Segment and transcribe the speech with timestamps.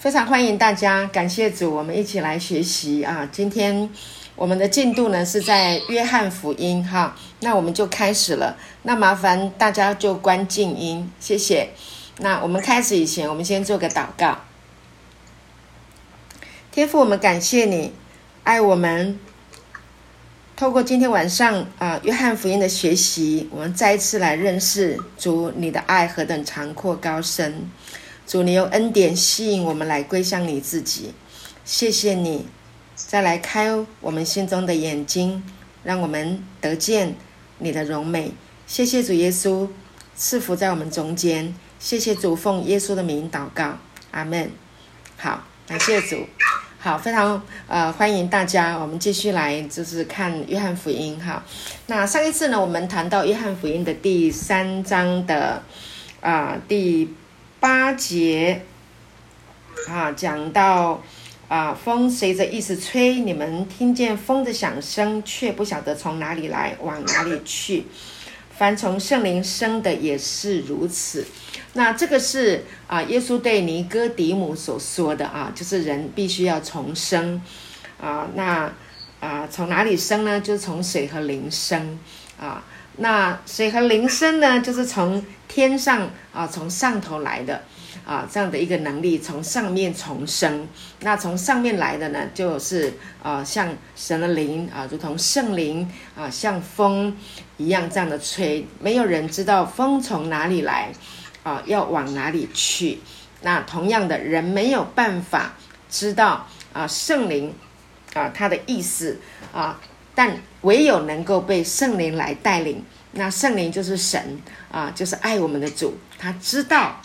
[0.00, 3.28] 非常欢迎大家，感谢主，我们一起来学习啊。
[3.30, 3.86] 今天
[4.34, 8.56] 我们的进度呢是在约翰福音哈，那我们就开始了。
[8.84, 11.68] 那麻烦大家就关静音，谢谢。
[12.20, 14.38] 那我们开始以前，我们先做个祷告。
[16.72, 17.92] 天父，我们感谢你
[18.44, 19.20] 爱我们。
[20.56, 27.70] 透过今天晚上啊，约翰福音的学习，我们再一次来认识主，你的爱何等长阔高深。
[28.30, 31.12] 主，你用恩典吸引我们来归向你自己，
[31.64, 32.46] 谢谢你，
[32.94, 33.68] 再来开
[34.00, 35.42] 我们心中的眼睛，
[35.82, 37.16] 让我们得见
[37.58, 38.30] 你的荣美。
[38.68, 39.66] 谢谢主耶稣
[40.14, 43.76] 赐福在我们中间，谢谢主奉耶稣的名祷告，
[44.12, 44.48] 阿门。
[45.16, 46.24] 好，感谢主。
[46.78, 51.44] 好，非常呃欢迎大家，我们继续来就是看约翰福音哈。
[51.88, 55.60] 那上一次呢，我们谈到约翰福音的第三章的
[56.20, 57.12] 啊第。
[57.60, 58.62] 八节
[59.88, 61.02] 啊，讲到
[61.48, 67.84] 啊，风随着意思吹，你们听见风的响声，却不晓得从哪里来，往哪里去。
[68.56, 71.26] 凡从圣灵生的也是如此。
[71.74, 77.40] 那这个是啊，耶稣对尼哥底母所说的啊，就是人必须要重生
[78.00, 78.28] 啊。
[78.34, 78.72] 那
[79.20, 80.40] 啊，从哪里生呢？
[80.40, 81.98] 就是从水和灵生
[82.38, 82.64] 啊。
[82.96, 87.60] 那水和灵生呢，就是从天上啊，从上头来的
[88.06, 90.68] 啊，这样的一个能力，从上面重生。
[91.00, 97.16] 那从上面来的呢，就是啊，像神的灵啊，如同圣灵啊，像风
[97.56, 98.64] 一样这样的吹。
[98.78, 100.92] 没有人知道风从哪里来
[101.42, 103.00] 啊，要往哪里去。
[103.42, 105.54] 那同样的，人没有办法
[105.90, 107.52] 知道啊，圣灵
[108.14, 109.18] 啊，它的意思
[109.52, 109.80] 啊。
[110.14, 114.38] 但唯有能够被圣灵来带领，那圣灵就是神
[114.70, 115.94] 啊，就是爱我们的主。
[116.18, 117.00] 他知道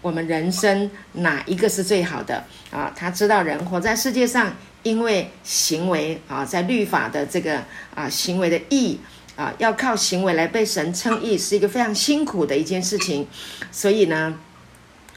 [0.00, 2.92] 我们人生哪一个是最好的啊？
[2.94, 9.00] 他知道人活在世界上，因为行为啊，在律法的这个啊行为的义
[9.34, 13.26] 啊，要靠行为来被神称义，是一个非常辛苦的一件事情。
[13.72, 14.38] 所以呢，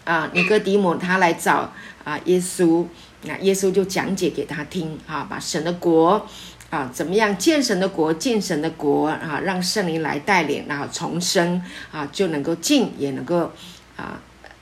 [0.04, 1.72] 啊，尼哥底母他来找
[2.04, 2.86] 啊耶稣，
[3.24, 6.28] 那耶稣就讲解给他听啊，把神的国。
[6.72, 11.62] 啊，怎么样见神的国，见神的国啊，让圣灵来带领，然后重生
[11.92, 13.52] 啊，就能够进，也能够
[13.98, 14.22] 啊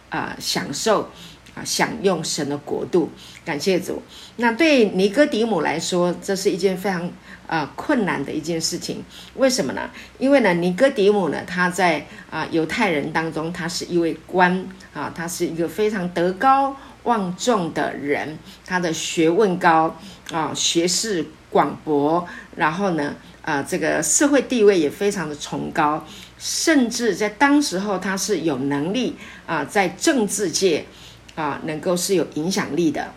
[0.09, 1.11] 啊享受
[1.53, 3.11] 啊享用神的国度。
[3.45, 4.01] 感谢主。
[4.37, 7.11] 那对尼哥底母来说，这是一件非常
[7.45, 9.03] 啊困难的一件事情。
[9.35, 9.91] 为什么呢？
[10.17, 14.65] 因为呢，尼哥底母呢，他在啊犹太人当中，他是一位官
[14.95, 19.95] 啊，他是一个非常德高望重的人，他的学问高
[20.31, 21.23] 啊，学识。
[21.49, 26.05] 广博，然后呢，呃，这个社会地位也非常的崇高，
[26.37, 29.15] 甚至在当时候他是有能力
[29.47, 30.85] 啊，在政治界
[31.33, 33.07] 啊，能够是有影响力的，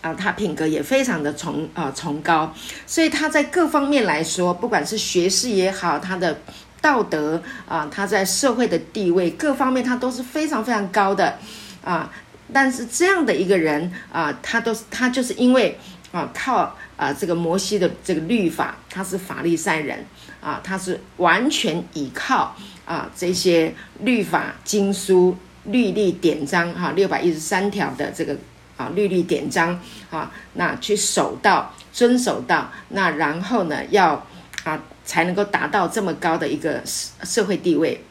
[0.00, 2.54] 啊，他品格也非常的崇啊崇高，
[2.86, 6.40] 所以他在各方面来说，不管是学识也好，他的
[6.80, 11.38] 道德啊，他在社会的地位各方面，他都是非常非常高的
[11.84, 12.10] 啊。
[12.50, 15.78] 但是这样的一个人啊，他都是他就是因为
[16.12, 16.74] 啊靠。
[17.02, 20.06] 啊，这个摩西的这个律法，他是法利赛人
[20.40, 22.54] 啊，他是完全依靠
[22.84, 28.36] 啊这些律法经书、律例典章哈，六百一十三条的这个
[28.76, 29.80] 啊律例典章
[30.12, 34.24] 啊，那去守到、遵守到，那然后呢，要
[34.62, 38.04] 啊才能够达到这么高的一个社会地位。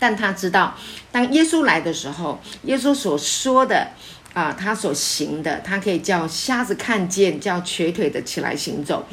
[0.00, 0.74] 但他知道，
[1.12, 3.90] 当耶稣来的时候，耶稣所说的。
[4.34, 9.06] 啊，他所行的，他可以叫瞎子看见，叫瘸腿的起来行走，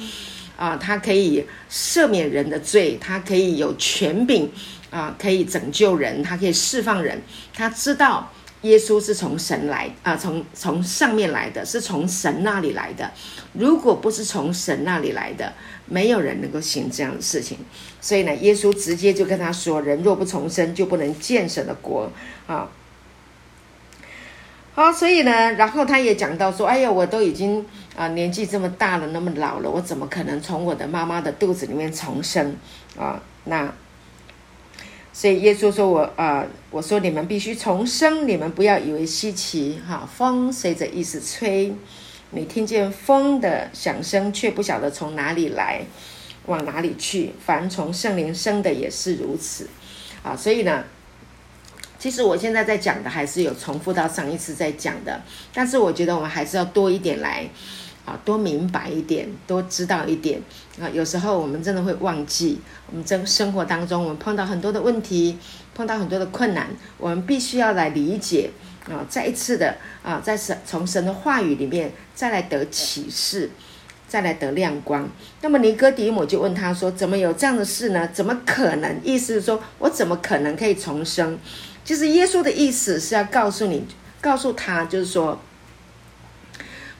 [0.57, 4.51] 啊，他可以赦免人的罪，他可以有权柄，
[4.89, 7.21] 啊，可以拯救人，他可以释放人。
[7.53, 8.31] 他知道
[8.63, 13.11] 耶稣是从神来，啊，从从上面来的，是从神那里来的。
[13.53, 15.53] 如果不是从神那里来的，
[15.85, 17.59] 没有人能够行这样的事情。
[18.01, 22.11] 所以呢，耶稣直接就跟他说：人若不重生，就不能见神的国。
[22.47, 22.67] 啊。
[24.73, 32.55] 好，所以呢，然后他也讲到说：“哎呀，我都已经啊年纪这么大了，那么老了，我怎么可能从我的妈妈的肚子里面重生
[32.97, 33.69] 啊？”那
[35.11, 40.07] 所以耶稣说：“我啊，我说你们必须重生，你们不要以为稀奇哈。
[40.09, 41.75] 风随着意思吹，
[42.29, 45.81] 你听见风的响声，却不晓得从哪里来，
[46.45, 47.33] 往哪里去。
[47.45, 49.67] 凡从圣灵生的也是如此
[50.23, 50.33] 啊。
[50.33, 50.85] 所以呢。”
[52.01, 55.21] 其实我现在在讲的还是有重复到上一次在讲的，
[55.53, 57.47] 但是我觉得我们还是要多一点来，
[58.05, 60.41] 啊，多明白一点，多知道一点
[60.79, 60.89] 啊。
[60.89, 62.59] 有时候我们真的会忘记，
[62.89, 65.37] 我们在生活当中，我们碰到很多的问题，
[65.75, 68.49] 碰到很多的困难，我们必须要来理解
[68.89, 73.51] 啊，再一次的啊，在神从神的话语里面再来得启示，
[74.11, 75.07] 再来得亮光。
[75.39, 78.05] 那么尼哥底母就问他说：“怎么有这样的事呢？
[78.11, 78.99] 怎么可能？
[79.05, 81.39] 意思是说我怎么可能可以重生？”
[81.85, 83.85] 其实耶稣的意思是要告诉你，
[84.19, 85.39] 告诉他，就是说，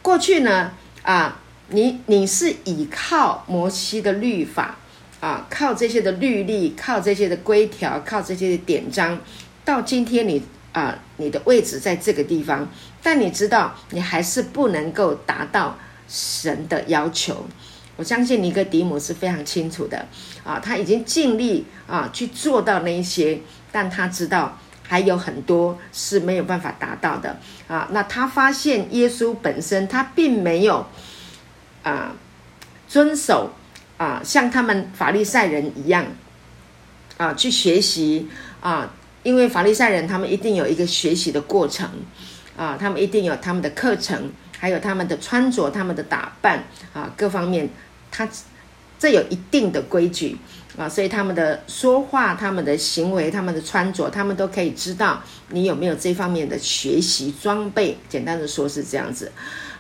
[0.02, 0.72] 过去呢，
[1.02, 4.78] 啊，你你是倚靠摩西的律法。
[5.20, 9.20] 啊，靠这些的律例，靠这些的规条，靠这些的典章，
[9.64, 10.42] 到今天你
[10.72, 12.68] 啊，你的位置在这个地方，
[13.04, 15.78] 但你知道，你还是不能够达到
[16.12, 17.48] 神的要求。
[17.96, 20.06] 我相信尼哥底母是非常清楚的
[20.44, 23.40] 啊，他已经尽力啊去做到那一些，
[23.72, 27.88] 但他知道还有很多是没有办法达到的啊。
[27.92, 30.86] 那他发现耶稣本身他并没有
[31.84, 32.14] 啊
[32.88, 33.54] 遵守。
[33.98, 36.04] 啊，像他们法利赛人一样，
[37.18, 38.28] 啊，去学习
[38.60, 38.92] 啊，
[39.22, 41.88] 因为法利赛人他们一定有一个学习的过程，
[42.58, 44.32] 啊，他们一定有他们的课程，
[44.62, 46.64] 还有他们的穿着、他们的打扮
[46.94, 47.68] 啊，各方面，
[48.12, 48.30] 他
[49.00, 50.38] 这有一定的规矩
[50.78, 57.98] 啊，所以他们的说话、他们的行为、他们的穿着，他们都可以知道你有没有这方面的学习装备。
[58.08, 59.32] 简单的说是这样子，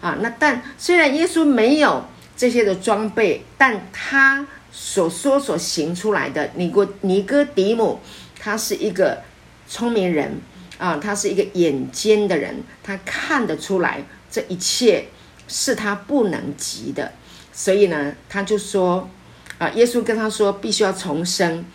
[0.02, 2.04] 啊，那但虽然耶稣没有。
[2.34, 8.00] 这些的装备，但他所说所行出来的，尼哥尼哥底母，
[8.40, 9.22] 他是一个
[9.68, 10.42] 聪明人
[10.80, 15.10] 啊，他是一个眼尖的人，他看得出来这一切
[15.48, 17.12] 是他不能及的，
[17.52, 19.10] 所以呢，他就说
[19.58, 21.66] 啊，耶稣跟他说，必须要重生。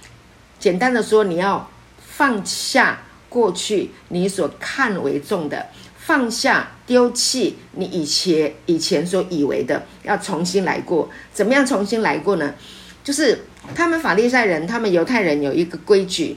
[0.58, 1.70] 简单的说，你要
[2.00, 5.66] 放下过去你所看为重的。
[5.98, 11.10] 放下、丢弃你以前以前所以为的，要重新来过。
[11.32, 12.54] 怎么样重新来过呢？
[13.02, 13.44] 就是
[13.74, 16.36] 他们法利赛人、他们犹太人有一个规矩，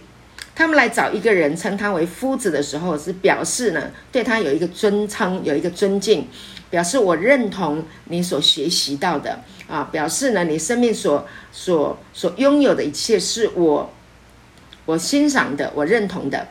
[0.59, 6.27] 他们来找一个人称他为夫子的时候，是表示呢对他有一个尊称、有一个尊敬，
[6.69, 9.39] 表示我认同你所学习到的
[9.69, 13.89] 啊，表示呢你生命所所所拥有的一切是我
[14.85, 16.49] 我欣赏的、我认同的。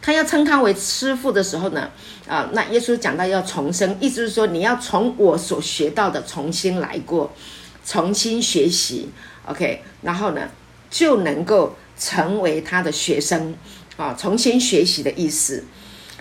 [0.00, 1.90] 他要称他为师傅的时候呢，
[2.26, 7.30] 啊，那耶稣讲到要重生，意思是说你要从我所学到的重新来过，
[7.84, 9.10] 重新学习
[9.44, 10.48] ，OK，然后呢
[10.88, 13.54] 就能够成为他的学生，
[13.96, 15.64] 啊，重新学习的意思。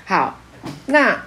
[0.06, 0.39] 好，
[0.86, 1.24] 那。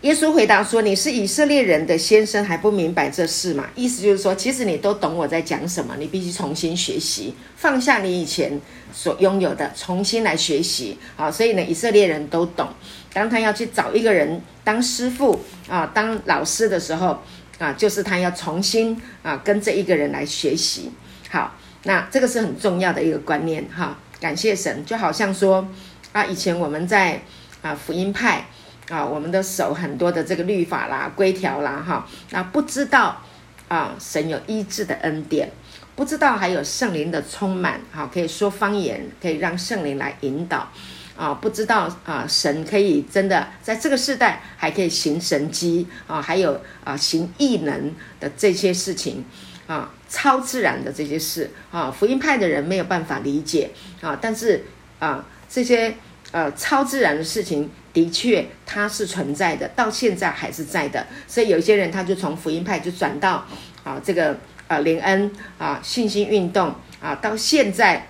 [0.00, 5.94] 耶稣回答说：“你是以色列人的先生，还不明白这事吗？”意思就是说，其实你都懂我在讲什么。
[5.98, 8.60] 你必须重新学习，放下你以前
[8.92, 10.98] 所拥有的，重新来学习。
[11.16, 12.68] 好，所以呢，以色列人都懂。
[13.14, 17.22] 当他要去找一个人当师傅啊，当老师的时候
[17.58, 20.90] 啊，就是他要重新啊跟这一个人来学习。
[21.30, 23.96] 好，那这个是很重要的一个观念哈。
[24.20, 25.66] 感谢神，就好像说
[26.12, 27.22] 啊，以前我们在
[27.62, 28.44] 啊福音派。
[28.90, 33.18] 啊，我们的手很多的这个律法啦、规条啦，哈，那不知道
[33.66, 35.50] 啊，神有医治的恩典，
[35.96, 40.68] 不知道还有圣灵的充满，哈，可以说方言，可以让圣灵来引导，
[41.16, 47.90] 啊，不知道啊，神可以真的在这个时代还可以行神迹啊，还有啊行异能
[48.20, 49.24] 的这些事情
[49.66, 53.70] 啊，超自然的这些事啊，福音派的人没有办法理解
[54.00, 54.64] 啊，但是
[55.00, 55.96] 啊，这些
[56.30, 57.68] 呃超自然的事情。
[57.94, 61.06] 的确，它是存在的，到现在还是在的。
[61.28, 63.46] 所以有些人他就从福音派就转到
[63.84, 68.08] 啊这个呃灵恩啊信心运动啊，到现在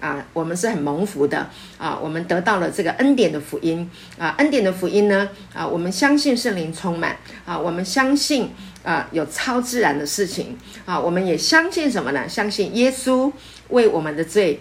[0.00, 3.88] 啊我们是很蒙福的啊，我们得到了这个恩典的福音
[4.18, 8.50] 啊，恩典的福音呢啊，我们相信圣灵充满啊，我们相信
[8.82, 12.28] 啊有超自然的事情啊，我们也相信什么呢？
[12.28, 13.30] 相信耶稣
[13.68, 14.60] 为我们的罪。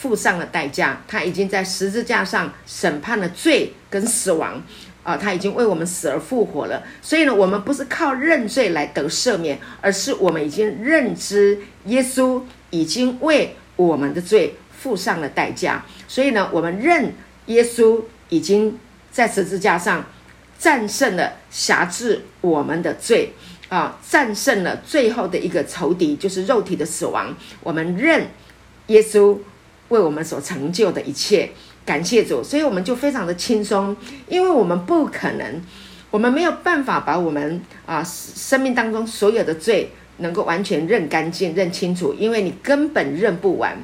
[0.00, 4.62] 付上了代价，他已经在十字架上审判了罪跟死亡，
[5.02, 6.80] 啊，他已经为我们死而复活了。
[7.02, 15.86] 所以呢，我们不是靠认罪来得赦免，而是我们已经认知耶稣已经为我们的罪付上了代价。
[16.06, 17.14] 所以呢，我们认
[17.46, 18.78] 耶稣已经
[19.10, 20.04] 在十字架上
[20.58, 23.32] 战胜了辖制我们的罪，
[23.70, 27.34] 啊，战胜了最后的一个仇敌，就是肉体的死亡。
[27.62, 28.28] 我们认
[28.88, 29.38] 耶稣。
[29.88, 31.50] 为我们所成就的一切，
[31.86, 33.96] 感谢主，所以我们就非常的轻松，
[34.28, 35.62] 因为我们不可能，
[36.10, 43.76] 我们没有办法把我们啊生命当中所有的罪能够完全认干净、认清楚，因为你根本认不完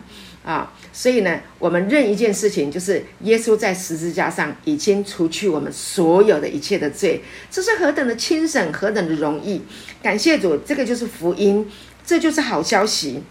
[0.44, 0.72] 啊。
[0.92, 9.62] 所以呢，我们认一件事情，就是耶稣在十字架上已经除去我们所有的一切的罪，这是何等的轻省，何等的容易！
[10.02, 11.68] 感谢主，这个就是福音，
[12.06, 13.22] 这就是好消息。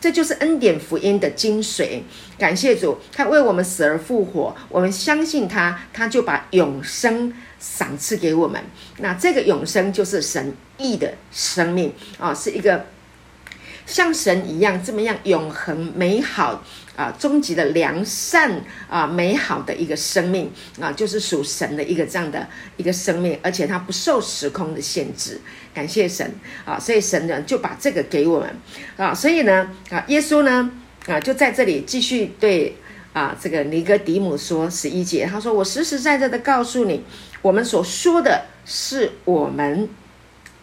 [0.00, 1.98] 这就是恩典福音的精髓。
[2.38, 8.62] 感谢主，他为我们死而复活，我们相信他，他就把永生赏赐给我们。
[8.98, 12.86] 那这个永生就是神意的生命啊，是一个
[13.86, 16.62] 像神一样这么样永恒美好
[16.96, 20.50] 啊，终极的良善啊，美好的一个生命
[20.80, 22.46] 啊，就是属神的一个这样的
[22.76, 25.40] 一个生命，而且它不受时空的限制。
[25.74, 26.28] 感谢神
[26.64, 26.76] 啊！
[26.76, 28.50] 所以神呢就把这个给我们
[28.96, 30.68] 啊，所以呢啊，耶稣呢
[31.06, 32.74] 啊就在这里继续对
[33.12, 37.04] 啊这个尼哥底母说十一节，他说：“我实实在在的告诉你，
[37.42, 39.88] 我们所说的是我们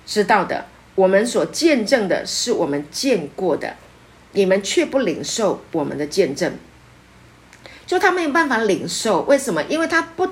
[0.06, 3.76] 知道的，我们所见证的是我们见过的，
[4.34, 6.54] 你们却不领受我们的见证。”
[7.86, 9.62] 就他没有办法领受，为什么？
[9.64, 10.28] 因为他不，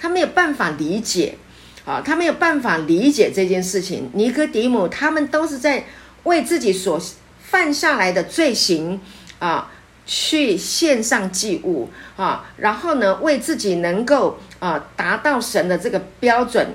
[0.00, 1.36] 他没有办法理解。
[1.84, 4.10] 啊，他没有办法理解这件事情。
[4.14, 5.84] 尼哥底母他们都是在
[6.24, 7.00] 为自己所
[7.38, 9.00] 犯下来的罪行
[9.38, 9.70] 啊，
[10.06, 16.74] 去献上祭物啊，然后呢，为自己能够啊达到神的这个标准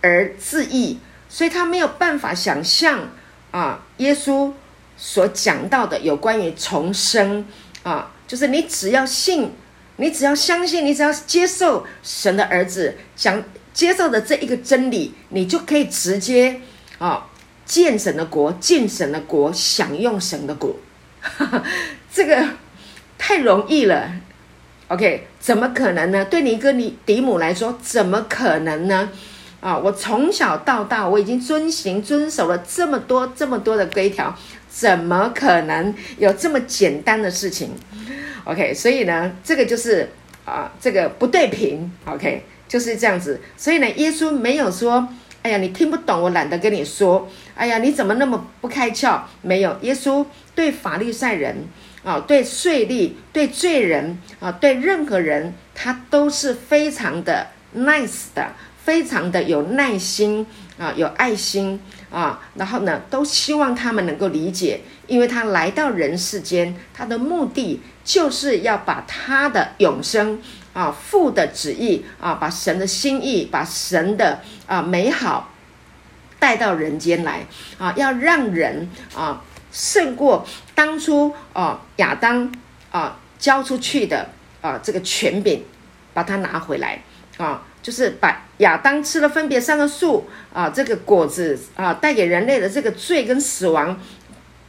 [0.00, 0.98] 而自义，
[1.28, 3.10] 所以他没有办法想象
[3.50, 4.52] 啊，耶稣
[4.96, 7.44] 所讲到的有关于重生
[7.82, 9.52] 啊，就是你只要信，
[9.96, 13.42] 你只要相信，你只要接受神的儿子讲。
[13.72, 16.60] 接受的这一个真理，你就可以直接
[16.98, 17.24] 啊
[17.64, 20.74] 见神的国，进神的国，享用神的国，
[22.12, 22.48] 这个
[23.18, 24.10] 太容易了。
[24.88, 26.24] OK，怎么可能呢？
[26.24, 29.08] 对尼哥尼迪姆来说，怎么可能呢？
[29.60, 34.36] 啊，我从小到大，我已经遵行遵守了这么多这么多的规条，
[34.68, 37.70] 怎么可能有这么简单的事情
[38.44, 40.10] ？OK，所以呢，这个就是
[40.44, 41.90] 啊，这个不对平。
[42.06, 42.44] OK。
[42.70, 45.08] 就是这样子，所以呢，耶稣没有说
[45.42, 49.20] ：“哎呀，你听不懂，我懒得跟你说。”哎呀，你怎么那么不开窍？
[49.40, 51.64] 没有，耶稣对法利赛人
[52.04, 58.52] 啊，对税吏，对罪人啊，对任何人，他都是非常的 nice 的，
[58.84, 60.46] 非常的有耐心
[60.78, 61.80] 啊，有爱心
[62.10, 70.40] 啊，然后呢，都希望他们能够理解，因为他来到人世间，他的目的就是要把他的永生。
[70.72, 75.50] 啊，父的旨意啊，把神的心意，把神的啊美好
[76.38, 77.44] 带到人间来
[77.78, 82.52] 啊，要让人啊胜过当初啊亚当
[82.90, 84.28] 啊交出去的
[84.60, 85.64] 啊这个权柄，
[86.14, 87.02] 把它拿回来
[87.36, 93.98] 啊，就是把亚当吃了分别三个树啊这个果子啊带给人类的这个罪跟死亡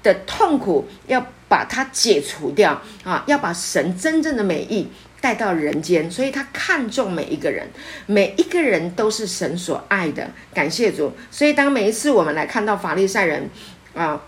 [0.02, 4.90] 的痛苦，要把它解除掉啊，要把神真正的美意。
[5.22, 7.66] 带到人间，所以他看重每一个人，
[8.08, 10.30] 每一个人都是神所爱的。
[10.54, 11.14] 感谢主。
[11.30, 13.50] 所以当每一次我们来看到法利赛人，
[13.94, 14.22] 啊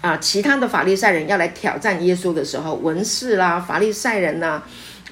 [0.00, 4.62] 啊，其他的法利赛人要来挑战耶稣的时候，文士啦，法利赛人呐，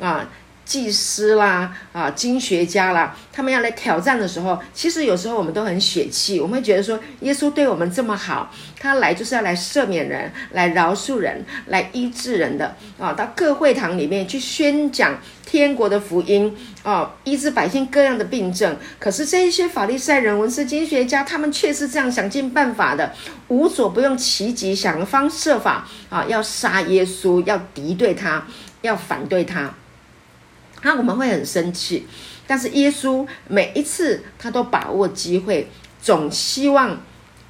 [0.00, 0.30] 啊。
[0.68, 18.76] 祭司啦，啊，经学家啦，他们要来挑战的时候，其实有时候我们都很血气，我们会觉得说，耶稣对我们这么好，他来就是要来赦免人，来饶恕人，来医治人的啊，到各会堂里面去宣讲天国的福音啊，医治百姓各样的病症。
[18.98, 23.14] 可是这一些法利赛人、文士、经学家，他们却是这样想尽办法的，
[23.48, 28.46] 无所不用其极，想方设法啊，要杀耶稣，要敌对他，
[28.82, 29.72] 要反对他。
[30.82, 32.06] 那我们会很生气，
[32.46, 35.68] 但是耶稣每一次他都把握机会，
[36.00, 36.96] 总希望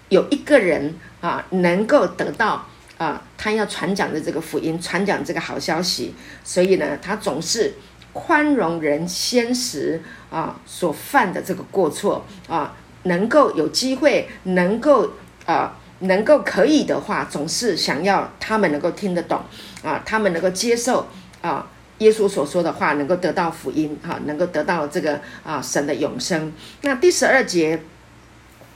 [0.09, 2.67] 有一个人啊能够得到
[2.97, 6.15] 啊他要传讲的这个福音，传讲这个好消息。
[6.43, 7.75] 所以呢，他总是
[8.15, 15.13] 宽容人先时啊所犯的这个过错啊，能够有机会，能够
[15.45, 19.43] 啊能够可以的话，总是想要他们能够听得懂
[19.83, 21.07] 啊，他们能够接受
[21.43, 21.69] 啊。
[21.99, 26.52] 耶稣所说的话能够得到福音，哈，能够得到这个啊神的永生。
[26.83, 27.81] 那第十二节，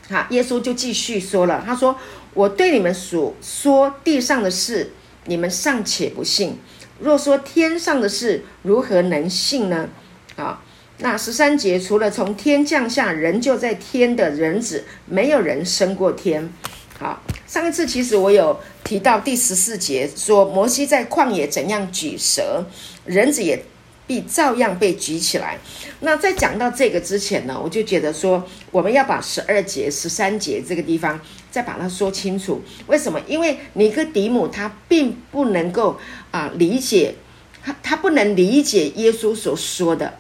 [0.09, 1.97] 哈，耶稣就继续说了，他说
[2.35, 4.91] ：“我对你们所说地上的事，
[5.27, 6.55] 你们尚且不信；
[6.99, 9.89] 若说天上的事，如何能信呢？”
[10.37, 10.63] 啊，
[10.99, 16.51] 那十三节，除了从天降下人就在天的人子，没有人升过天。
[16.99, 17.23] 好，
[17.53, 22.65] 上一次其实我有提到第十四节，说摩西在旷野怎样举蛇，
[23.05, 23.63] 人子也
[24.07, 25.59] 必照样被举起来。
[26.01, 32.63] 那在讲到这个之前呢，我就觉得说，我们要把十二节、十三节这个地方再把它说清楚。
[32.87, 33.21] 为什么？
[33.29, 37.17] 因为尼哥底母他并不能够啊理解，
[37.63, 40.15] 他他不能理解耶稣所说的，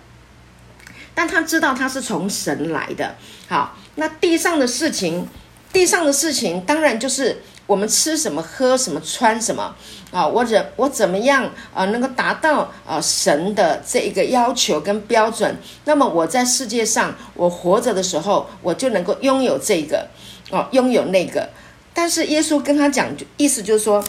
[1.14, 3.16] 但他知道他是从神来的。
[3.48, 5.26] 好，那地上的事情。
[5.72, 9.74] 地上的事情，当然就是我们吃什么、喝什么、穿什么
[10.10, 10.26] 啊？
[10.26, 11.86] 我怎我怎么样啊？
[11.86, 15.56] 能够达到啊神的这一个要求跟标准？
[15.84, 20.08] 那么我在世界上，我活着的时候，我就能够拥有这个
[20.50, 21.48] 哦，拥有那个。
[21.94, 24.04] 但是耶稣跟他讲，就意思就是说，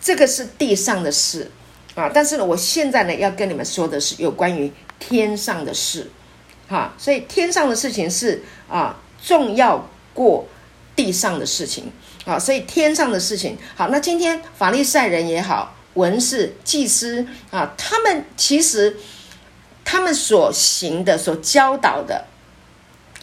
[0.00, 1.50] 这个是地上的事
[1.94, 2.10] 啊。
[2.12, 6.10] 但是呢，我现在呢要跟你们说的是有关于天上的事，
[6.68, 6.94] 哈。
[6.98, 10.46] 所以天上的事情是啊重要过
[10.96, 11.92] 地上的事情
[12.24, 12.38] 啊。
[12.38, 18.96] 所以天上的事情好，那今天法利赛人也好，文士、祭司啊，他们其实
[19.84, 22.24] 他们所行的、所教导的。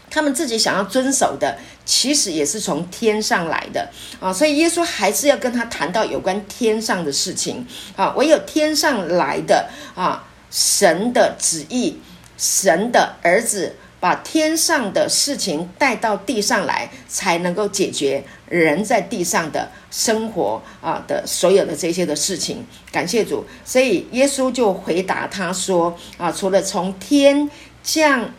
[0.10, 3.90] 他们自己想要遵守的，其实也是从天上来的
[4.20, 7.66] 啊，所以耶稣还是要跟他谈到有关天上的事情
[7.96, 8.14] 啊。
[8.16, 12.00] 唯有天上来的啊，神的旨意，
[12.38, 22.66] 神的儿子把天上的事情带到地上来，才能够解决人在地上的生活啊的所有的这些的事情。
[22.92, 27.50] 感谢主，所以耶稣就回答他说啊，除了从天
[27.82, 28.30] 降。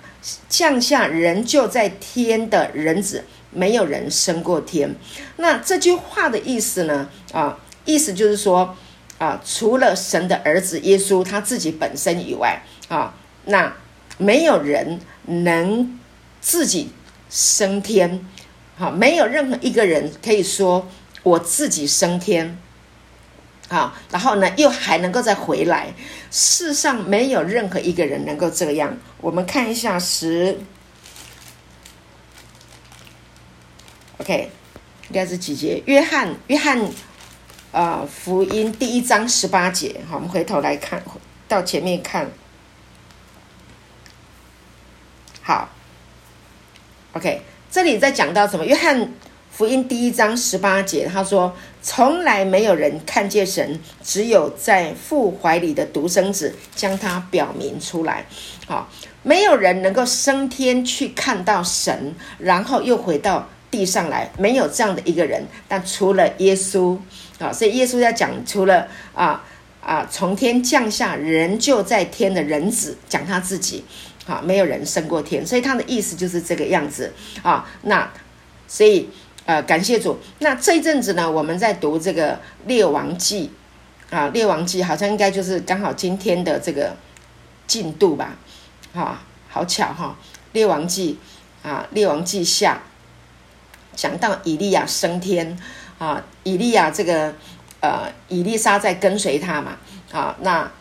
[0.48, 4.94] 降下人就在天的人子，没有人升过天。
[5.36, 7.10] 那这句话的意思呢？
[7.30, 8.74] 啊，意思就是说，
[9.18, 13.12] 啊，除了神的儿子耶稣他自己本身以外，啊，
[13.44, 13.70] 那
[14.18, 15.98] 没有人能
[16.40, 16.90] 自己
[17.30, 18.24] 升天。
[18.76, 20.88] 好，没有任何一个人可以说
[21.22, 22.58] 我自己升天。
[23.68, 25.94] 啊，然后呢，又还能够再回来。
[26.30, 28.96] 世上没有任何一个人能够这样。
[29.20, 30.58] 我们看一下十
[34.18, 34.50] ，OK，
[35.08, 35.82] 应该是几节？
[35.86, 36.78] 约翰，约翰，
[37.72, 39.98] 呃，福音第一章十八节。
[40.10, 41.02] 好，我们回头来看
[41.48, 42.30] 到前面看。
[45.46, 45.68] 好
[47.12, 48.64] ，OK，这里在讲到什么？
[48.64, 49.12] 约翰。
[49.50, 58.26] 福音第一章十八节，他说：“从来没有人看见神，只有在父怀里的独生子将他表明出来。
[58.66, 58.90] 好，
[59.22, 65.44] 没有人能够升天去看到神，然后又回到地上来，没有这样的一个人。
[65.68, 66.98] 但除了耶稣
[67.38, 69.44] 啊，所以耶稣要讲，除了啊
[69.80, 73.84] 啊从天降下人就在天的人子，讲他自己，
[74.26, 75.46] 好，没有人升过天。
[75.46, 77.68] 所以他的意思就是这个样子啊。
[77.82, 78.10] 那
[78.66, 79.08] 所以。
[79.46, 80.18] 呃，感谢主。
[80.38, 82.32] 那这一阵子呢，我们在读这个
[82.64, 83.52] 《列王记》
[84.16, 86.96] 啊，《列王记》好像应该就是刚好今天的这个
[87.66, 88.38] 进度吧？
[88.94, 90.16] 啊，好巧哈，
[90.52, 91.18] 《列王记》
[91.68, 92.80] 啊，《列王记下》
[93.94, 95.58] 讲到以利亚升天
[95.98, 97.34] 啊，以利亚这个
[97.82, 99.76] 呃，以利沙在跟随他嘛
[100.10, 100.72] 啊，那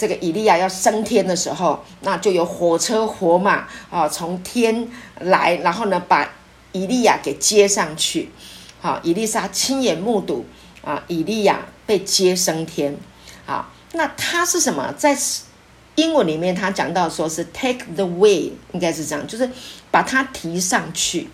[0.00, 4.88] 这个以利亚要升天的时候，那就有火车火马啊从天
[5.20, 6.26] 来，然后呢把。
[6.72, 8.30] 以利亚给接上去，
[8.80, 10.46] 好，以利沙亲眼目睹
[10.84, 12.96] 啊，以利亚被接升天，
[13.44, 14.94] 好，那他是什么？
[14.96, 15.18] 在
[15.96, 19.50] 英文里面，他讲到说是 take the way，应该是这样，就是
[19.90, 21.28] 把他提上去，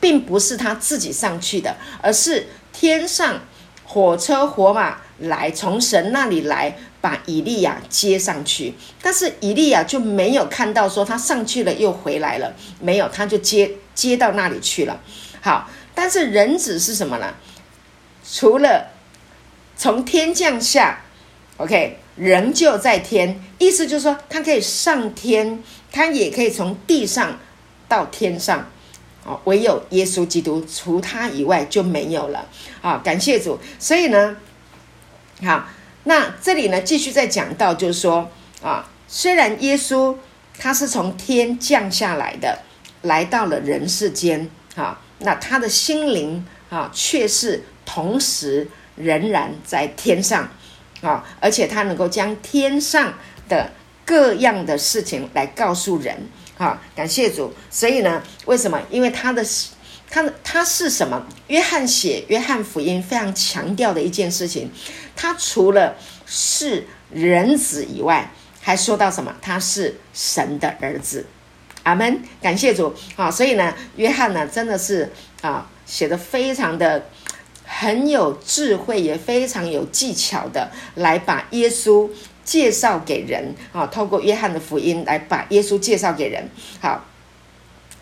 [0.00, 3.38] 并不是他自己上去的，而是天上
[3.84, 13.70] 火车火马来从神那里来把以利亚接上去，但是以利亚就没有看到说他上去了又回来了，没有，他就接。
[13.92, 14.98] 接到那里去了，
[15.42, 17.34] 好，但是人子是什么呢？
[18.24, 18.86] 除了
[19.76, 21.02] 从天降下
[21.58, 27.38] ，OK，人就在天，意思就是说，他可以上天，他也可以从地上
[27.88, 28.70] 到天上，
[29.26, 32.46] 哦，唯有耶稣基督，除他以外就没有了，
[32.80, 33.58] 啊，感谢主。
[33.78, 34.34] 所以呢，
[35.42, 35.68] 好，
[36.04, 38.30] 那这里呢，继续再讲到，就是说，
[38.62, 40.16] 啊，虽然耶稣
[40.58, 42.58] 他是从天降下来的。
[43.02, 50.46] 来到了人世间，啊，那他的心灵啊，却是同时仍然在天上，
[51.00, 53.14] 啊，而且他能够将天上
[53.48, 53.70] 的
[54.04, 57.54] 各样的事情来告诉人，啊，感谢主。
[57.70, 58.78] 所以呢，为什么？
[58.90, 59.42] 因为他的，
[60.10, 61.24] 他他是什么？
[61.46, 64.70] 约翰写约翰福音非常强调的一件事情，
[65.14, 65.96] 他除了
[66.26, 69.34] 是人子以外，还说到什么？
[69.40, 71.24] 他是神的儿子。
[71.82, 73.30] 阿门，感谢主啊！
[73.30, 77.06] 所以呢，约翰呢，真的是啊，写的非常的
[77.64, 82.10] 很有智慧，也非常有技巧的，来把耶稣
[82.44, 83.86] 介绍给人啊。
[83.86, 86.50] 透过约翰的福音来把耶稣介绍给人。
[86.80, 87.02] 好，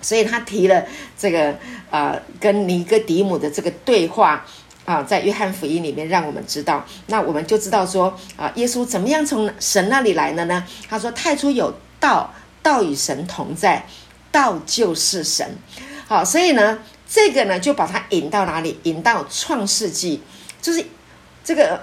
[0.00, 0.84] 所以他提了
[1.18, 1.56] 这个
[1.90, 4.44] 呃，跟尼哥底母的这个对话
[4.84, 10.64] 啊，在约翰福音里面，让我们知道，那我们就知道说啊，耶稣怎么样从神那里来的呢？
[10.88, 13.86] 他说：“太初有道。”道与神同在，
[14.30, 15.56] 道就是神。
[16.06, 18.78] 好，所以呢，这个呢，就把他引到哪里？
[18.82, 20.20] 引到创世纪，
[20.60, 20.84] 就是
[21.44, 21.80] 这个。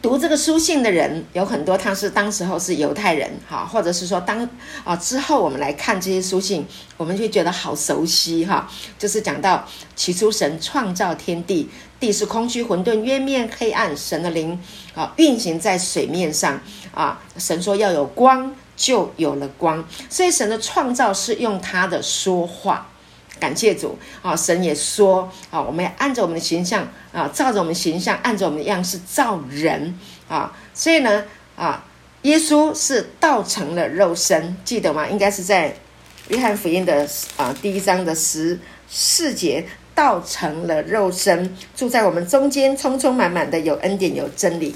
[0.00, 4.48] 读这个书信的人有很多，他是当时候是犹太人，哈，或者是说当
[4.84, 6.64] 啊之后我们来看这些书信，
[6.96, 8.70] 我们就觉得好熟悉哈。
[8.98, 14.58] 就是讲到起初神创造天地，地是空虚混沌，渊面黑暗，神的灵
[14.94, 16.60] 啊运行在水面上
[16.94, 17.20] 啊。
[17.36, 19.84] 神说要有光，就有了光。
[20.08, 22.88] 所以神的创造是用他的说话。
[23.40, 24.34] 感谢主啊！
[24.36, 29.98] 神也说啊，我们要按着我们的形象啊，照着我们形象，按照我们的样式造人
[30.28, 30.56] 啊。
[30.74, 31.24] 所以呢
[31.56, 31.84] 啊，
[32.22, 35.06] 耶稣是道成了肉身，记得吗？
[35.08, 35.74] 应该是在
[36.28, 44.74] 约翰福音的啊第一章的十四节，道成了肉身，住在我们中间，充充满满的有恩典有真理。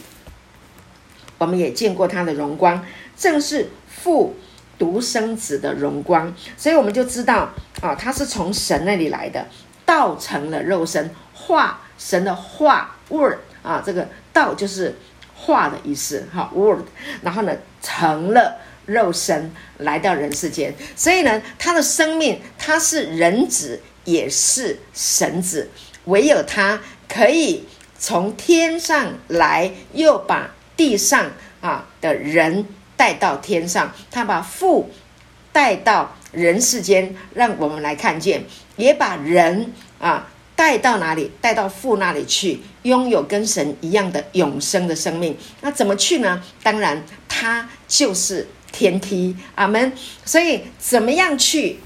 [1.39, 2.85] 我们也见过他的荣光，
[3.17, 4.35] 正是父。
[4.83, 7.49] 独生子的荣光，所以我们就知道
[7.81, 9.47] 啊，他是从神那里来的，
[9.87, 14.93] 道成了肉身，化神的化 word 啊，这个道就是
[15.37, 16.81] 化的意思，哈 word，
[17.23, 25.71] 然后呢成了肉身来到人世间，所以呢，他的生命他是人子也是神子，
[26.07, 27.69] 唯有他可以
[28.01, 32.67] 从天上来，又把地上啊的人。
[33.03, 34.89] 带到天上，他把父
[35.51, 38.45] 带到人世间，让我们来看见，
[38.77, 41.29] 也把人啊带到哪里？
[41.41, 45.37] 带到父那里去，拥有跟神一样的永生的生命。
[45.63, 46.41] 那怎么去呢？
[46.63, 49.37] 当然，他就是天梯。
[49.57, 49.93] 阿门。
[50.25, 51.81] 所以，怎么样去？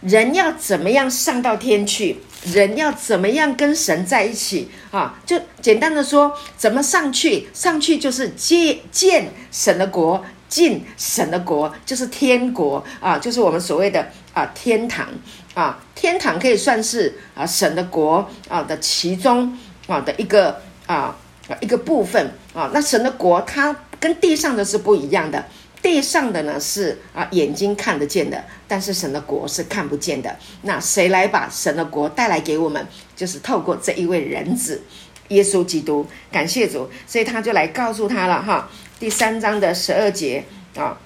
[0.00, 2.18] 人要怎么样上到天去？
[2.44, 5.18] 人要怎么样跟神在一起啊？
[5.26, 7.46] 就简单的说，怎么上去？
[7.52, 15.06] 上去就是见见神的国，进神的国就是天国啊，就是我们所谓的啊天堂
[15.52, 15.78] 啊。
[15.94, 19.54] 天堂可以算是啊神的国啊的其中
[19.86, 21.14] 啊的一个啊
[21.60, 22.70] 一个部分啊。
[22.72, 25.44] 那神的国它跟地上的是不一样的。
[25.82, 30.36] 地上的呢是啊眼睛看得见的，但是神的国是看不见的。
[30.62, 32.86] 那谁来把神的国带来给我们？
[33.16, 34.82] 就是透过这一位人子
[35.28, 36.06] 耶稣基督。
[36.30, 38.68] 感谢主，所以他就来告诉他了哈。
[38.98, 40.44] 第三章的十二节
[40.76, 40.98] 啊，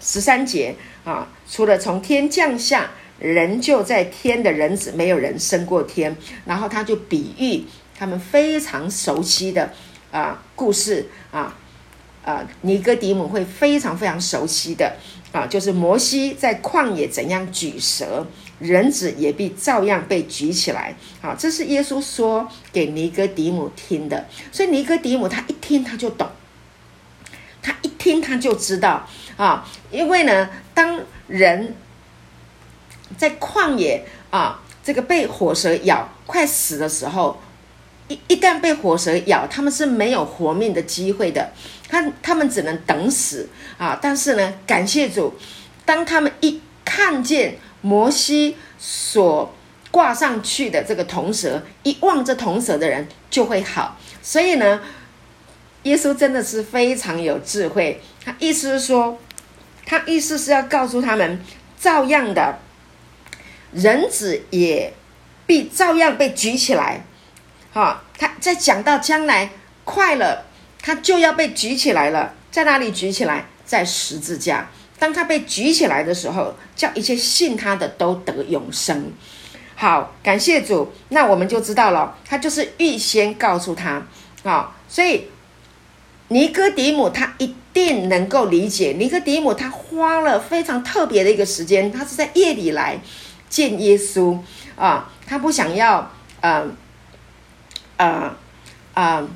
[0.00, 6.16] 十三节啊，除了从天降下，人就在天的人子，没有人升过天。
[6.44, 7.64] 然后他就比喻
[7.98, 9.72] 他们非常熟悉的
[10.12, 11.58] 啊故事啊。
[12.24, 14.94] 啊，尼哥底母会非常非常熟悉的
[15.32, 18.24] 啊，就是摩西在旷野怎样举蛇，
[18.60, 20.94] 人子也必照样被举起来。
[21.20, 26.28] 啊，这是耶稣说给尼哥底母听的，所以尼哥底母他一听他就懂，
[27.60, 31.74] 他一听他就知道啊，因为呢，当人
[33.16, 37.40] 在旷野啊，这个被火蛇咬快死的时候。
[38.08, 41.50] 一一旦被火蛇咬，他们是没有活命的机会的，
[41.92, 43.98] 他他们只能等死啊！
[44.00, 45.34] 但是呢，感谢主，
[45.84, 49.54] 当他们一看见摩西所
[49.90, 53.98] 挂上去的这个铜蛇，一望这铜蛇的人就会好。
[54.22, 54.80] 所以呢，
[55.82, 58.00] 耶稣真的是非常有智慧。
[58.24, 59.18] 他意思是说，
[59.84, 61.38] 他意思是要告诉他们，
[61.78, 62.58] 照样的
[63.72, 64.94] 人子也
[65.44, 67.04] 必照样被举起来。
[67.70, 69.50] 好，他在讲到将来
[69.84, 70.46] 快了，
[70.82, 72.34] 他就要被举起来了。
[72.50, 73.46] 在哪里举起来？
[73.64, 74.68] 在十字架。
[74.98, 79.10] 当他被举起来的时候，叫一切信他的都得永生。
[79.74, 80.92] 好，感谢主。
[81.08, 84.02] 那我们就知道了，他就是预先告诉他。
[84.44, 85.28] 好，所以
[86.28, 88.94] 尼哥底母他一定能够理解。
[88.98, 93.00] 尼哥底母他花了非常特别的一个时间，他是在夜里来
[93.48, 94.38] 见耶稣
[94.76, 96.10] 啊，他不想要
[96.42, 96.76] 嗯。
[97.98, 98.36] 啊
[98.94, 99.28] 啊，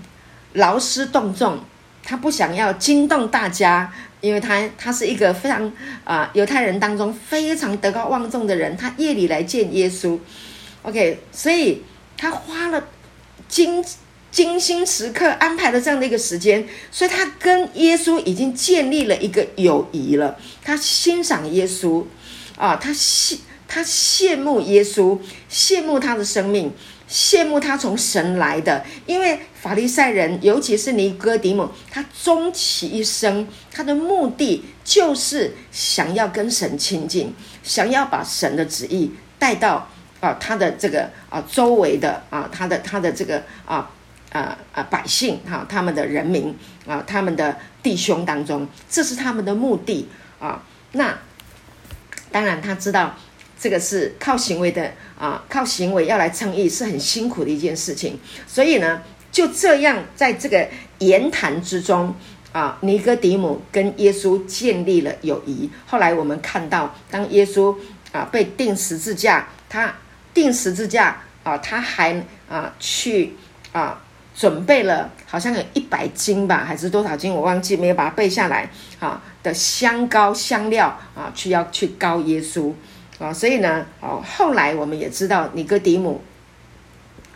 [0.57, 1.59] 劳师动众，
[2.03, 5.73] 他不想要惊动大家，因为他他是一个非常
[6.05, 10.19] 啊犹太人当中非常德高望重的人，他夜里来见耶稣
[10.83, 11.83] ，OK，所以
[12.17, 12.83] 他花了
[13.49, 13.85] 精
[14.31, 22.05] 精心时刻安排了这样的一个时间，所以他跟耶稣已经建立了一个友谊了，他欣赏耶稣
[22.57, 23.39] 啊，他羡
[23.69, 25.19] 他羡慕耶稣，
[25.51, 26.73] 羡慕他的生命。
[27.09, 39.89] 羡慕他从神来的，因为法利赛人，尤其是尼哥底母，他终其一生，他的目的就是想要跟神亲近，想要把神的旨意带到
[40.21, 43.89] 啊他的这个啊周围的啊他的他的这个啊
[44.33, 46.53] 啊啊百姓哈他们的人民
[46.87, 50.09] 啊他们的弟兄当中，这是他们的目的
[50.41, 50.63] 啊。
[50.93, 51.17] 那
[52.33, 53.15] 当然他知道
[53.59, 58.19] 这个是靠行为的啊，靠行为要来称义是很辛苦的一件事情。
[58.47, 62.15] 所以呢，就这样在这个言谈之中
[62.53, 65.71] 啊，尼哥底母跟耶稣建立了友谊。
[65.87, 67.75] 后来我们看到，当耶稣
[68.13, 69.95] 啊被钉十字架，他
[70.35, 73.35] 钉十字架啊，他还啊去
[73.73, 74.03] 啊。
[74.39, 77.33] 准备了好像有一百斤吧，还是多少斤？
[77.33, 78.69] 我忘记没有把它背下来。
[79.01, 82.71] 啊的香膏香料啊，去要去膏耶稣
[83.19, 86.21] 啊，所以呢，哦，后来我们也知道尼哥底母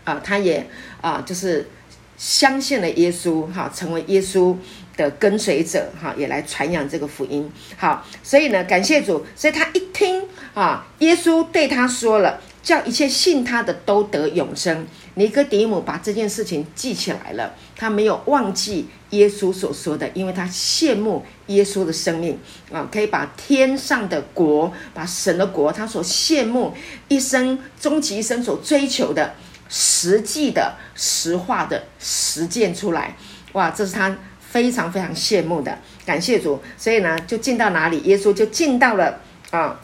[0.04, 0.66] 啊，他也
[1.00, 1.68] 啊，就是
[2.16, 4.56] 相信了耶稣哈，成为耶稣
[4.96, 7.50] 的跟随者哈，也来传扬这个福音。
[7.76, 12.40] 好，所以呢，感谢主，所以他一听啊，耶稣对他说了。
[12.62, 14.86] 叫一切信他的都得永生。
[15.14, 22.38] 尼哥底母把这件事情记起来了，他没有忘记耶稣所说的，因为他羡慕耶稣的生命
[22.72, 26.74] 啊，可以把天上的国，把神的国，他所羡慕
[27.08, 29.34] 一生终极一生所追求的，
[29.68, 33.16] 实际的实化的实践出来。
[33.52, 35.78] 哇，这是他非常非常羡慕的。
[36.06, 39.80] 感谢主，所以呢，就进到哪里，耶稣就进到了啊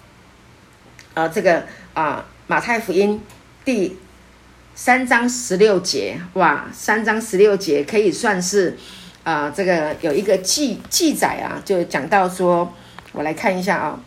[1.15, 2.27] 啊这个啊。
[2.49, 3.21] 马太福音
[3.65, 3.97] 第
[4.77, 8.79] 三章十六节，哇，三章十六节可以算是
[9.27, 12.73] 啊，这个有一个记记载啊，就讲到说，
[13.11, 13.99] 我来看一下啊，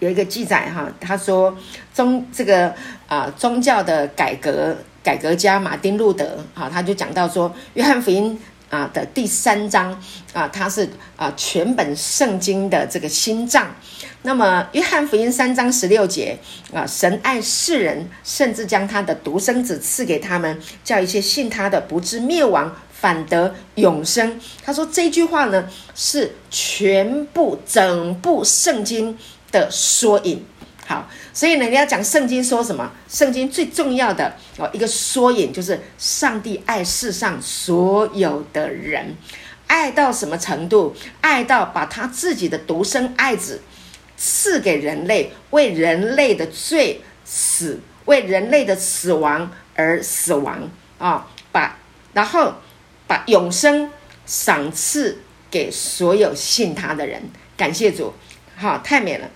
[0.00, 1.56] 有一个记载哈，他说
[1.94, 2.74] 宗这个
[3.06, 8.36] 啊宗教的改革改革家马丁路德啊，他就讲到说，约翰福音
[8.68, 9.96] 啊的第三章
[10.32, 13.72] 啊，它是啊全本圣经的这个心脏。
[14.22, 16.36] 那么，约翰福音三章十六节
[16.74, 24.40] 啊，神爱世人，甚至将他的独生子赐给他们，叫一些信他的不至灭亡，反得永生。
[24.64, 29.16] 他说这句话呢，是全部整部圣经
[29.50, 30.44] 的缩影。
[30.86, 32.90] 好，所以呢，你要讲圣经说什么？
[33.08, 39.14] 圣经最重要的哦，一个缩影就是上帝爱世上所有的人，
[39.66, 40.94] 爱到什么程度？
[41.20, 43.62] 爱到把他自己的独生爱子。
[44.20, 51.28] 赐给人类，为人类的罪死，为人类的死亡而死亡啊！
[51.52, 51.78] 把
[52.12, 52.54] 然后
[53.08, 53.90] 把永生
[54.24, 55.18] 赏赐
[55.50, 57.20] 给所有信他的人。
[57.56, 58.14] 感谢主，
[58.56, 59.28] 好，太美了，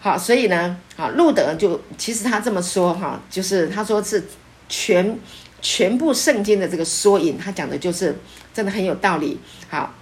[0.00, 4.26] 好，所以呢，好，路德就其实他这么说哈，就是他说是
[4.68, 5.16] 全
[5.62, 8.18] 全部圣经的这个缩影，他讲的就是
[8.52, 9.38] 真的很有道理，
[9.68, 9.94] 好。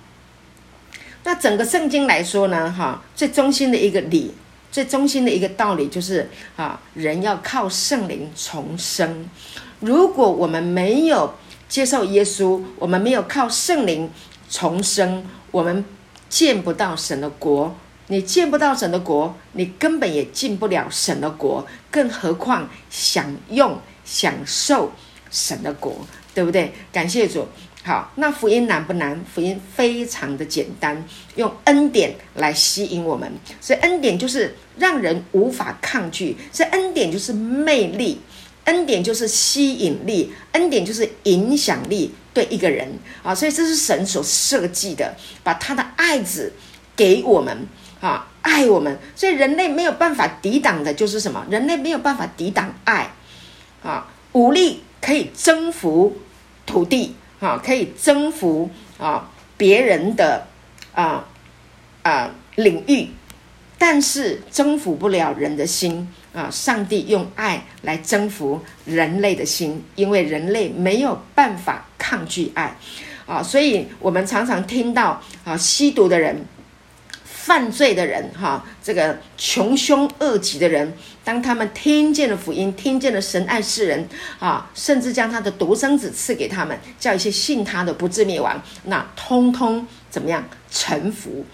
[1.25, 4.33] 那整个圣经来说呢，哈，最中心的一个理，
[4.71, 9.29] 最中心的一个道理就是啊，人要靠圣灵重生。
[9.81, 11.35] 如果我们没有
[11.69, 14.11] 接受耶稣，我们没有靠圣灵
[14.49, 15.85] 重生，我们
[16.29, 17.75] 见不到神的国。
[18.09, 24.93] 你见不到神的国，你根本也进不了神的国，更何况享用、享受
[25.29, 26.73] 神的国，对不对？
[26.93, 27.49] 感谢主。
[27.83, 29.21] 好，那福音难不难？
[29.25, 38.21] 福音非常的简单，用恩典来吸引我们，所以恩典就是让人无法抗拒，所以恩典就是魅力，
[38.67, 42.87] 恩典就是吸引力，恩典就是影响力对一个人
[43.25, 46.53] 啊，所以这是神所设计的，把他的爱子
[46.95, 47.67] 给我们
[48.01, 51.45] 啊，爱我们，所以人类没有办法抵挡的就是什么？
[51.51, 53.11] 人类没有办法抵挡爱
[53.83, 56.17] 啊，武力可以征服
[56.65, 57.17] 土地。
[57.39, 60.47] 啊，可以征服啊别人的
[60.95, 61.27] 啊
[62.03, 63.11] 啊领域，
[63.79, 66.51] 但是征服不了人的心啊。
[66.51, 72.77] 上帝用爱来征服人类的心，因为人类没有办法抗拒爱
[73.27, 73.43] 啊。
[73.43, 76.45] 所以我们常常听到啊，吸毒的人。
[77.25, 84.09] 犯罪的人，哈，这个穷凶恶极的人，当他们听见了福音，听见了神爱世人，
[84.41, 91.47] 啊，甚至将他的独生子赐给他们，叫一些信他的不至灭亡，那通通怎么样臣服，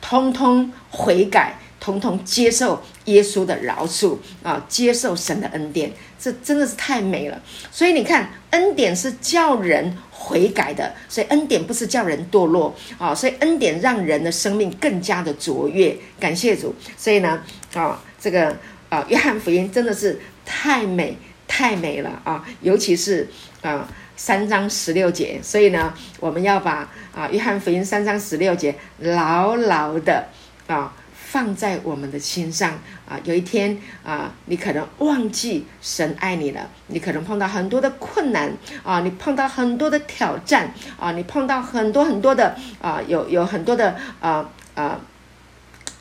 [0.00, 5.90] 通通悔改，通通接受耶稣的饶恕啊，接受神的恩典，
[6.20, 7.42] 这真的是太美了。
[7.72, 9.96] 所以你看，恩典是叫人。
[10.22, 15.96] 悔改的，所以恩典不是叫人堕落啊，所以恩典让人的生命更加的卓越。
[16.20, 18.54] 感谢主，所以呢，啊，这个
[18.90, 21.16] 啊，约翰福音真的是太美
[21.48, 23.26] 太美了啊，尤其是
[23.62, 30.28] 啊三章十六节，所以呢，我们要把啊约翰福音三章十六节牢牢的
[30.66, 30.94] 啊。
[31.30, 32.72] 放在我们的心上
[33.08, 33.16] 啊！
[33.22, 44.98] 有一天啊，你可能忘记神爱你了，你可能碰到很多的困难啊，你碰到很多的挑战啊，你碰到很多很多的啊，有有很多的啊啊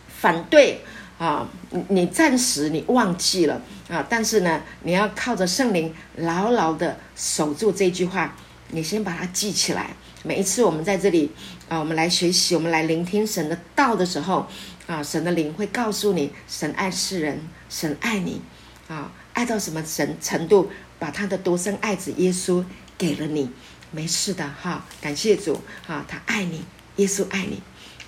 [0.07, 0.81] 反对
[1.19, 8.35] 啊，你你暂时你忘记了啊，但是呢，你要靠着圣灵牢牢的守住这句话，
[8.69, 9.91] 你先把它记起来。
[10.21, 11.31] 每一次我们在这里
[11.69, 14.45] 啊，我们来学习，我们来聆听神的道的时候
[14.89, 18.41] 啊，神的灵会告诉你，神爱世人，神爱你
[18.87, 22.65] 啊，爱到什么神程度，把他的独生爱子耶稣
[22.97, 23.51] 给了你，
[23.91, 27.61] 没事的哈，感谢主啊，他爱你，耶稣爱你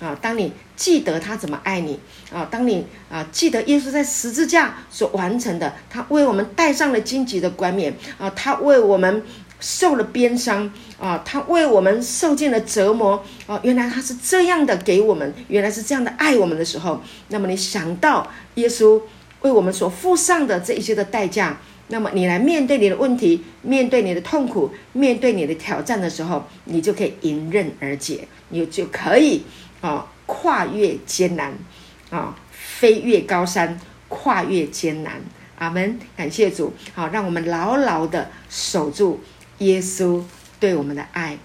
[0.04, 0.18] 啊。
[0.20, 2.00] 当你记得他怎么爱你
[2.32, 9.22] 啊，当你啊记得耶稣在十字架所完成的，他为我们戴上了荆棘的冠冕啊，他为我们。
[9.62, 19.00] 受了鞭伤啊，他为我们受尽了折磨啊，原来他是这样的给我们，原来是这样的爱我们的时候，那么你想到耶稣
[19.42, 29.44] 为我们所付上的这一些的代价，那么你来面对你的问题，面对你的痛苦，面对你的挑战的时候，你就可以迎刃而解，你就可以
[29.80, 31.54] 啊跨越艰难
[32.10, 35.22] 啊飞越高山，跨越艰难。
[35.58, 39.20] 阿门，感谢主，好，让我们牢牢的守住。
[39.62, 40.22] 耶稣
[40.58, 41.38] 对我们的爱，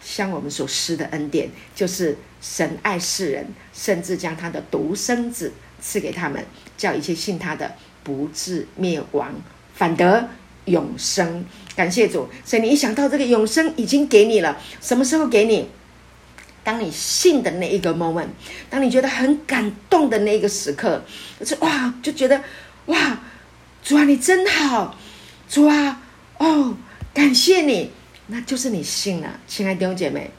[0.00, 6.44] 向我们所施的恩典，就是神爱世人，甚至将他的独生子赐给他们，
[6.76, 9.34] 叫一切信他的不至灭亡，
[9.74, 10.28] 反得
[10.66, 11.44] 永生。
[11.74, 12.28] 感谢主！
[12.44, 15.68] 所以你一想到这个永生已经给你了，什么时候给你？
[16.62, 18.28] 当你信的那一个 moment，
[18.70, 21.04] 当你觉得很感动的那一个时刻，
[21.44, 22.40] 就哇，就觉得
[22.86, 23.18] 哇，
[23.82, 24.96] 主啊，你真好，
[25.48, 26.00] 主啊，
[26.38, 26.76] 哦。
[27.14, 27.92] 感谢你，
[28.26, 30.32] 那就是你信了，亲爱的弟兄姐妹。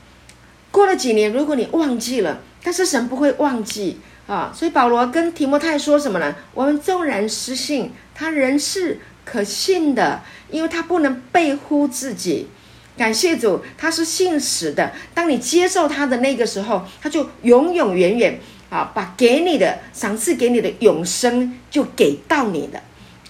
[0.71, 4.51] 过了几年，如果你忘记了，但是神不会忘记啊。
[4.53, 6.35] 所以保罗跟提摩太说什么呢？
[6.53, 12.49] 我们纵然失信，他仍是可信的，因为他不能背乎自己。
[12.97, 14.91] 感谢主，他是信实的。
[15.13, 18.37] 当你接受他的那个时候，他就永永远远
[18.69, 22.81] 啊，把给你的赏赐给你的永生就给到你的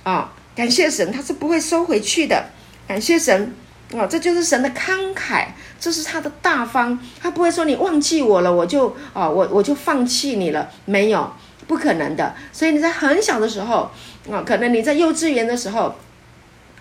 [0.02, 0.34] 啊。
[0.56, 2.50] 感谢神，他是不会收回去的。
[2.88, 3.54] 感谢神
[3.96, 5.46] 啊，这就是神的慷慨，
[5.80, 11.32] 这是他的大方，他不会说你忘记我了，我就啊，我我就放弃你了，没有，
[11.68, 12.34] 不可能的。
[12.52, 13.92] 所以你在很小的时候
[14.32, 15.96] 啊，可能你在幼稚园的时候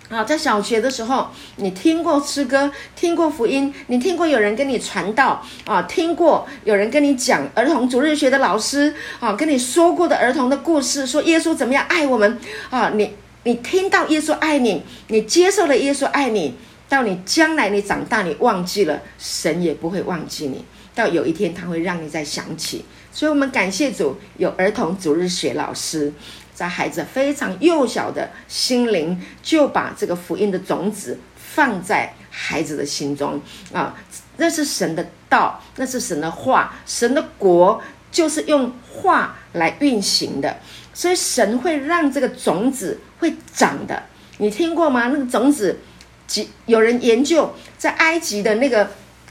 [0.09, 12.39] 啊，在小学的时候，你听过诗歌，听过福音，你听过有人跟你传道啊，听过有人跟你讲儿童主日学的老师啊，跟你说过的儿童的故事，说耶稣怎么样爱我们
[12.69, 13.15] 啊，你。
[13.45, 16.55] 你听到耶稣爱你，你接受了耶稣爱你，
[16.89, 20.65] 到你将来你长大，你忘记了，神也不会忘记你。
[20.95, 22.83] 到有一天他会让你再想起。
[23.11, 26.11] 所以，我们感谢主，有儿童主日学老师，
[26.55, 33.39] 在孩子非常幼小的心灵，就把这个福音的种子放在孩子的心中
[33.71, 33.95] 啊。
[34.37, 37.79] 那是神的道，那是神的话，神的国
[38.11, 40.57] 就是用话来运行的。
[40.93, 44.03] 所以神会让这个种子会长的，
[44.37, 45.07] 你听过吗？
[45.07, 45.79] 那个种子，
[46.27, 48.87] 几有人研究，在埃及的那个，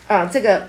[0.09, 0.66] 啊，这个，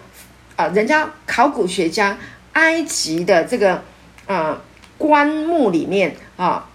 [0.55, 2.15] 啊，人家考古学家，
[2.53, 3.83] 埃及的这个，
[4.27, 4.61] 啊，
[4.99, 6.69] 棺木里面啊，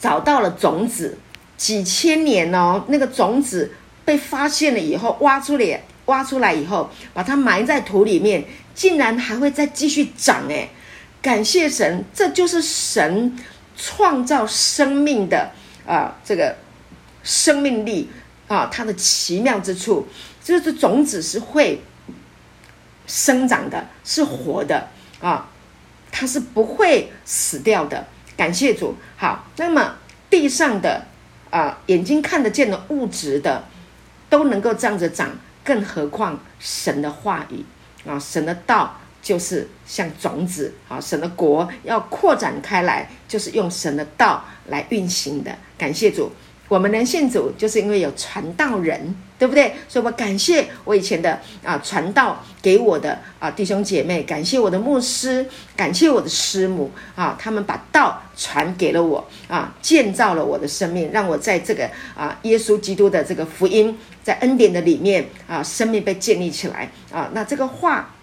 [0.00, 1.18] 找到了种子，
[1.56, 3.72] 几千年哦，那个种子
[4.04, 10.70] 被发现了以后，挖出来，挖出来以后，把它埋在土里面，竟然还会再继续长，诶。
[11.20, 13.36] 感谢神，这就是神
[13.82, 15.52] 创造生命的
[15.86, 16.54] 啊，这个
[17.22, 18.10] 生命力
[18.46, 20.06] 啊，它的奇妙之处，
[20.44, 21.82] 就是种子是会
[23.06, 24.88] 生长的，是活的
[25.22, 25.48] 啊，
[26.12, 28.06] 它是不会死掉的。
[28.36, 28.94] 感谢主。
[29.16, 29.96] 好，那么
[30.28, 31.06] 地上的
[31.48, 33.64] 啊，眼睛看得见的物质的
[34.28, 35.30] 都能够这样子长，
[35.64, 37.64] 更何况神的话语
[38.06, 39.00] 啊，神的道。
[39.22, 45.54] 就是像种子啊，神的国要扩展开来，就是用神的道来运行的。
[45.76, 46.30] 感谢主，
[46.68, 49.74] 我们能信主，就是因为有传道人，对不对？
[49.88, 67.28] 所以我感谢我以前的啊传道给我的啊弟兄姐妹，感谢我的牧师，感谢我的师母啊，他们把道传给了我啊，建造了我的生命，让我在这个啊耶稣基督的这个福音在恩典的里面啊，生命被建立起来啊。
[67.34, 68.14] 那这个话。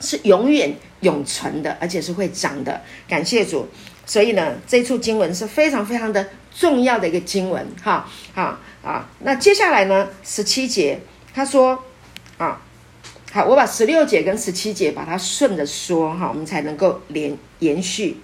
[0.00, 2.80] 是永远永存的，而且是会长的。
[3.08, 3.68] 感谢主，
[4.06, 9.08] 所以呢，这处经文是非常非常的重要的一个经文，哈，好啊。
[9.20, 11.00] 那接下来呢，十七节
[11.34, 11.82] 他说
[12.36, 12.60] 啊，
[13.32, 18.18] 好，我把十六节跟十七节把它顺着说，哈，我们才能够连延续。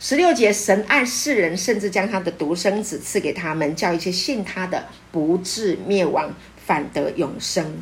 [0.00, 6.32] 十六节，神爱世人，甚至将他的独生子赐给他们，叫一切信他的不至灭亡，
[6.64, 7.78] 反得永生，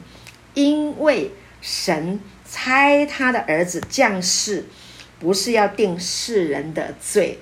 [0.54, 2.18] 因为神。
[2.48, 4.64] 猜他的儿子降世，
[5.18, 7.40] 不是要定世人的罪，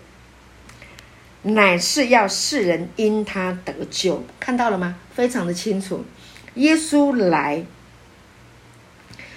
[1.43, 4.25] 乃是要世人因他得救。
[4.41, 4.97] 看到了吗？
[5.15, 6.05] 非常的清楚。
[6.55, 7.65] 耶稣来，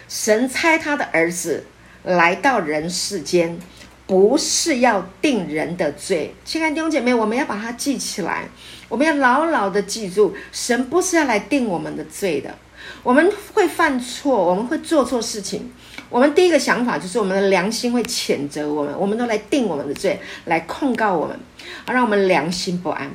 [0.08, 1.66] 神差他的儿子
[2.04, 3.60] 来到人世间，
[4.06, 6.34] 不是要定人的罪。
[6.46, 8.48] 亲爱的弟兄姐妹，我们要把它记起来，
[8.88, 12.58] 我们要牢牢的记住，神不是要来定我们的罪的。
[13.04, 15.72] 我们会犯错，我们会做错事情。
[16.10, 21.38] 我们第一个想法就是我们的良心会谴责我们，我们都来定我们的罪，来控告我们，
[21.86, 23.12] 而让我们良心不安。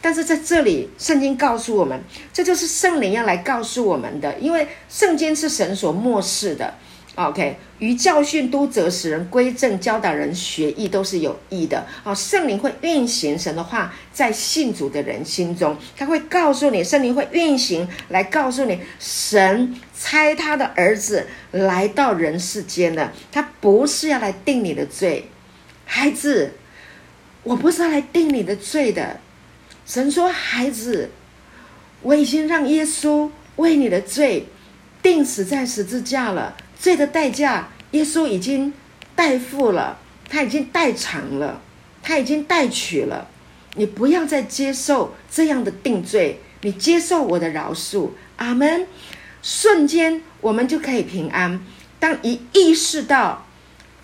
[0.00, 2.00] 但是在这里，圣经告诉我们，
[2.32, 6.74] 这就是圣灵要来告诉我们的，因为圣经是神所漠视的。
[7.14, 11.86] OK，于教训、督责、使人归正、教导人学艺，都是有益的。
[12.02, 25.28] 好，圣灵会运行神的话在信主的人心中，他会告诉你，圣灵会运行来告诉你，神差他的儿子来到人世间的，他不是要来定你的罪，
[25.84, 26.54] 孩子，
[27.42, 29.20] 我不是要来定你的罪的。
[29.84, 31.10] 神说，孩子，
[32.00, 34.46] 我已经让耶稣为你的罪
[35.02, 36.56] 定死在十字架了。
[36.82, 38.72] 罪的代价，耶稣已经
[39.14, 41.62] 代付了，他已经代偿了，
[42.02, 43.28] 他已经代取了。
[43.76, 48.88] 你不要再接受这样的定罪，你接受我的饶恕，阿门。
[49.44, 51.64] 瞬间，我们就可以平安。
[52.00, 53.46] 当一意识到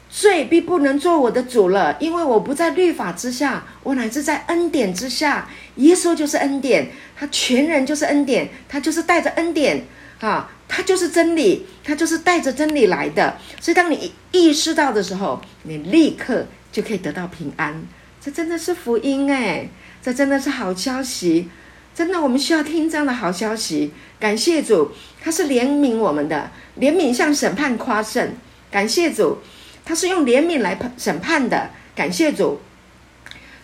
[0.08, 5.48] 罪必不能做我的主了，因为我不在律法之下，我乃至在恩典之下。
[5.74, 9.84] 耶稣就是恩典，他全人就是恩典，他就是带着恩典
[10.20, 10.50] 啊。
[10.70, 13.38] 它就是真理，它就是带着真理来的。
[13.58, 17.82] 所以，当你意识到的时候，你立刻就可以得到平安。
[18.20, 19.70] 这真的是福音哎！
[20.02, 21.48] 这真的是好消息！
[21.94, 23.92] 真的，我们需要听这样的好消息。
[24.20, 24.92] 感谢主，
[25.22, 28.34] 他是怜悯我们的，怜悯向审判夸胜。
[28.70, 29.38] 感谢主，
[29.86, 31.70] 他是用怜悯来审判的。
[31.96, 32.60] 感谢主，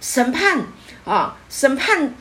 [0.00, 0.62] 审判
[1.04, 2.14] 啊，审判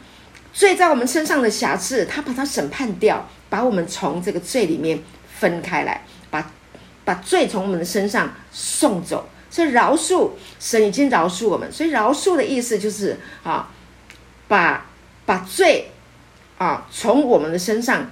[0.54, 3.28] 罪在我们身上的瑕疵，他把它审判掉。
[3.50, 5.00] 把我们从这个罪里面
[5.30, 6.52] 分开来，把
[7.06, 13.70] 把罪从我们的身上送走，所以饶恕神已经饶恕我们，所以饶恕的意思就是啊，
[14.48, 14.88] 把
[15.24, 15.92] 把罪
[16.58, 18.10] 啊从我们的身上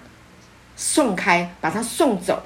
[0.75, 2.43] 送开，把它送走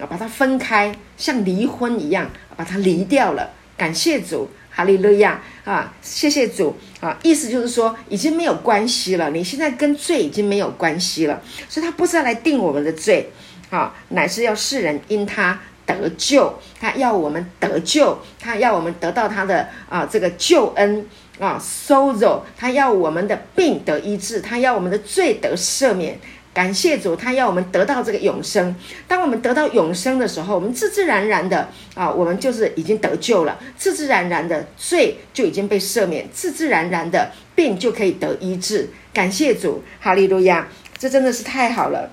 [0.00, 3.52] 啊，把它分开，像离婚一样，把它离掉了。
[3.76, 4.50] 感谢主。
[4.74, 5.92] 哈利路亚啊！
[6.00, 7.16] 谢谢主啊！
[7.22, 9.30] 意思就是说，已经没有关系了。
[9.30, 13.30] 你现在跟罪已经没有关系了，所以他不是要来定我们的罪
[13.68, 21.06] 啊，乃是要世人因他得救，他要我们得救，他要我们得到他的啊这个救恩
[21.38, 26.18] 啊，sozo，他要我们的病得医治，他要我们的罪得赦免。
[26.54, 28.76] 感谢主，他要我们得到这个永生。
[29.08, 38.90] 当我们得到永生的时候，我们自自然然的啊，我们就是已经得救了，自自然然的罪就已经被赦免，自自然然的病就可以得医治。
[39.14, 40.68] 感谢主，哈利路亚！
[40.98, 42.10] 这真的是太好了，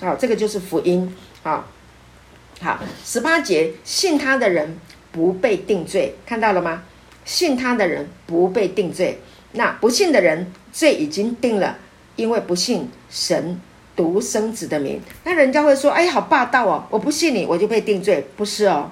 [0.00, 1.66] 好，这个就是福音，好，
[2.60, 4.78] 好，十八节，信他的人
[5.12, 6.84] 不被定罪，看到了吗？
[7.24, 9.20] 信他的人不被定罪，
[9.52, 11.76] 那不信的人罪已经定了，
[12.16, 13.60] 因为不信神。
[14.00, 16.82] 独生子的名，那人家会说：“哎，好霸道哦！
[16.88, 18.90] 我不信你，我就被定罪。”不是哦，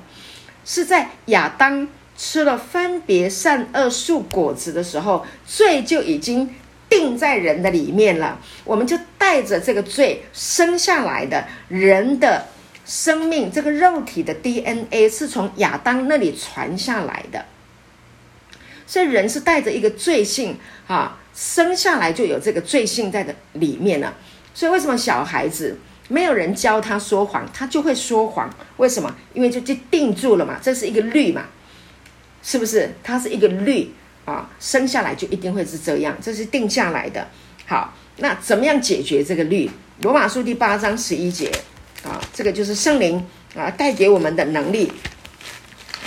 [0.66, 6.54] 是在亚当吃了分别善恶树果子的时候，罪就已经
[6.90, 8.38] 定在人的里面了。
[8.64, 12.44] 我们就带着这个罪生下来的人的
[12.84, 17.46] 生命，这个肉体的 DNA 是从亚当那里传下来的，
[18.86, 24.14] 所以人是带着一个罪性啊，生下来就有这个罪性在的里面了。
[24.58, 25.78] 所以为什么小孩子
[26.08, 28.50] 没有人教他说谎，他就会说谎？
[28.78, 29.14] 为什么？
[29.32, 31.44] 因为就就定住了嘛，这是一个律嘛，
[32.42, 32.92] 是不是？
[33.04, 33.94] 它是一个律
[34.24, 37.28] 啊，生下来就一定会是这样，这是定下来的。
[37.66, 39.70] 好，那怎么样解决这个律？
[40.02, 41.52] 罗马书第八章十一节
[42.02, 44.92] 啊，这个就是圣灵啊带给我们的能力，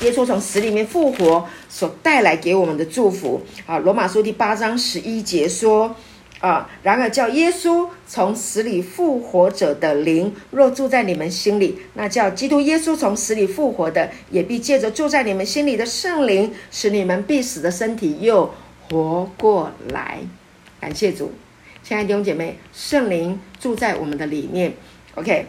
[0.01, 3.77] 耶稣从死里面复活所带来给我们的祝福啊。
[3.77, 5.95] 罗马书第八章十一节说。
[6.41, 6.67] 啊！
[6.81, 18.53] 然而叫耶稣从死里复活者的灵，若住在你们心里，那叫基督耶稣从死里复活的，也必借着住在你们心里的圣灵，使你们必死的身体又
[18.89, 20.19] 活过来。
[20.79, 21.31] 感谢主，
[21.83, 24.73] 亲爱的弟兄姐妹，圣灵住在我们的里面。
[25.13, 25.45] OK，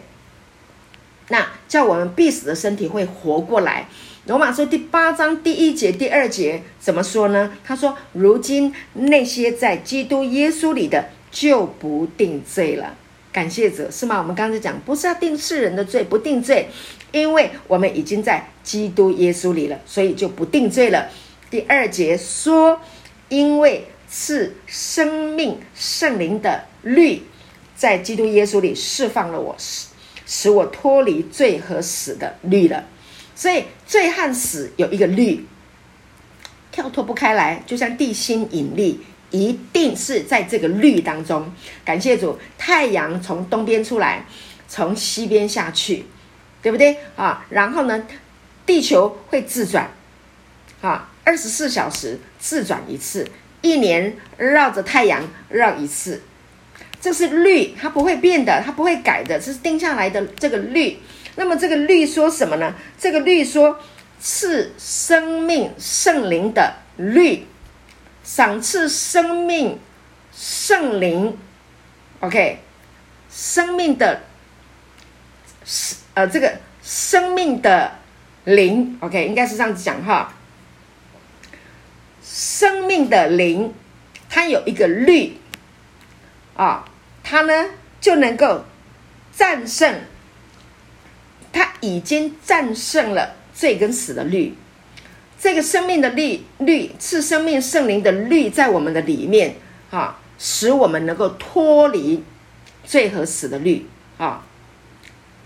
[1.29, 3.87] 那叫我们必死的身体会活过来。
[4.25, 7.51] 罗马书第八章第一节、第二节怎么说呢？
[7.61, 12.95] 他说：“如今那些在基督耶稣里的，就不定罪了。”
[13.33, 14.19] 感谢主，是吗？
[14.19, 16.69] 我们刚才讲，不是要定世人的罪，不定罪，
[17.11, 21.09] 因为我们已经在基督耶稣里了，所以就不定罪了。
[21.49, 22.79] 第二节说，
[23.27, 27.23] 因为是生命圣灵的律，
[27.75, 29.87] 在基督耶稣里释放了我，使
[30.25, 32.85] 使我脱离罪和死的律了。
[33.35, 35.45] 所以罪和死有一个律，
[36.71, 39.03] 跳脱不开来，就像地心引力。
[39.31, 41.51] 一定是在这个律当中，
[41.83, 44.27] 感谢主，太阳从东边出来，
[44.67, 46.05] 从西边下去，
[46.61, 47.43] 对不对啊？
[47.49, 48.05] 然后呢，
[48.63, 49.89] 地球会自转，
[50.81, 53.27] 啊，二十四小时自转一次，
[53.61, 56.21] 一年绕着太阳绕一次，
[57.01, 60.99] 这是律，它不会变的，它不会改的，这是定下来的这个律。
[61.35, 62.73] 那么这个律说什么呢？
[62.99, 63.79] 这个律说
[64.21, 67.47] 是生命圣灵的律。
[68.23, 69.77] 赏赐生命
[70.33, 71.37] 圣灵
[72.21, 72.59] ，OK，
[73.29, 74.21] 生命的
[76.13, 77.99] 呃，这个生命的
[78.45, 80.33] 灵，OK，应该是这样子讲哈。
[82.23, 83.73] 生命的灵，
[84.29, 85.37] 它有一个律
[86.55, 86.85] 啊，
[87.25, 88.63] 它呢就能够
[89.35, 89.99] 战胜，
[91.53, 94.53] 它已经战胜了罪跟死的律。
[95.39, 99.55] 这个生命的律律是生命圣灵的律，在我们的里面
[99.91, 102.23] 啊，使我们能够脱离
[102.83, 103.85] 罪和死的律
[104.17, 104.43] 啊。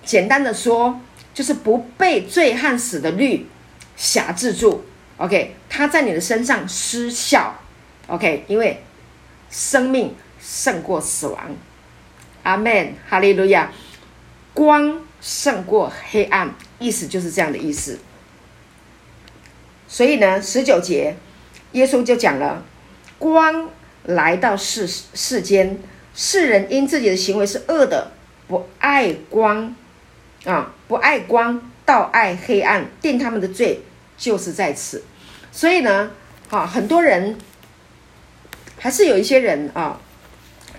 [0.05, 0.99] 简单的说，
[1.34, 3.47] 就是不被罪和死的律
[3.95, 4.86] 辖制住。
[5.18, 7.60] OK，它在你的身上失效。
[8.05, 8.84] OK，因为
[9.49, 11.55] 生命胜过死亡。
[12.43, 13.72] 阿门，哈利路亚。
[14.53, 17.99] 光胜过黑暗，意思就是这样的意思。
[19.88, 21.15] 所以呢，十九节，
[21.72, 22.63] 耶稣就讲了，
[23.18, 23.70] 光
[24.03, 25.80] 来到世世间，
[26.13, 28.11] 世人因自己的行为是恶的，
[28.47, 29.76] 不爱光，
[30.45, 33.82] 啊，不爱光，倒爱黑暗，定他们的罪
[34.18, 35.03] 就是在此。
[35.51, 36.11] 所以呢，
[36.49, 37.38] 啊，很多人
[38.78, 39.99] 还是有一些人啊，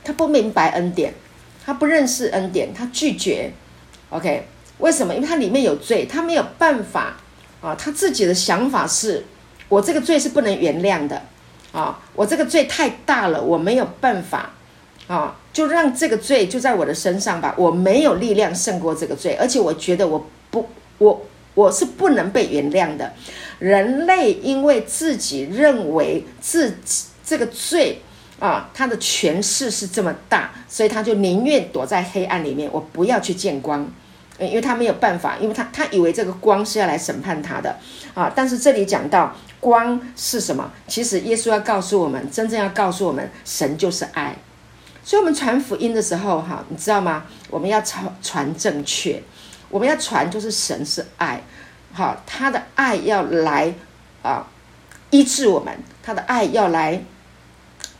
[0.05, 1.15] 他不明白恩典，
[1.65, 3.53] 他不认识恩典，他拒绝。
[4.11, 4.47] OK，
[4.79, 5.15] 为什么？
[5.15, 7.17] 因为他里面有罪，他没有办法。
[7.61, 9.25] 啊，他自己的想法是，
[9.69, 11.21] 我这个罪是不能原谅的，
[11.73, 14.53] 啊，我这个罪太大了，我没有办法，
[15.09, 23.13] 啊，就让这个罪就在我的身上吧，我没有力量胜过这个罪，而且我觉得我不，我我是不能被原谅的。
[23.59, 28.01] 人类因为自己认为自己这个罪
[28.39, 33.89] 啊，他的权势是这么大，所以他就宁愿躲在黑暗里面，我不要去见光。
[34.41, 37.77] 因为他没有办法，因为他他以为这个光是要来审判他的
[38.15, 38.33] 啊。
[38.33, 40.71] 但是这里讲到光是什么？
[40.87, 44.37] 其实耶稣要告诉我们，真正要告诉我们，神就是爱。
[45.03, 47.25] 所以，我们传福音的时候，哈，你知道吗？
[47.51, 49.21] 我们要传传正确，
[49.71, 51.43] 我们要传就是神是爱，
[51.93, 53.75] 好，他的爱要来
[54.23, 54.47] 啊
[55.11, 57.03] 医治我们，他的爱要来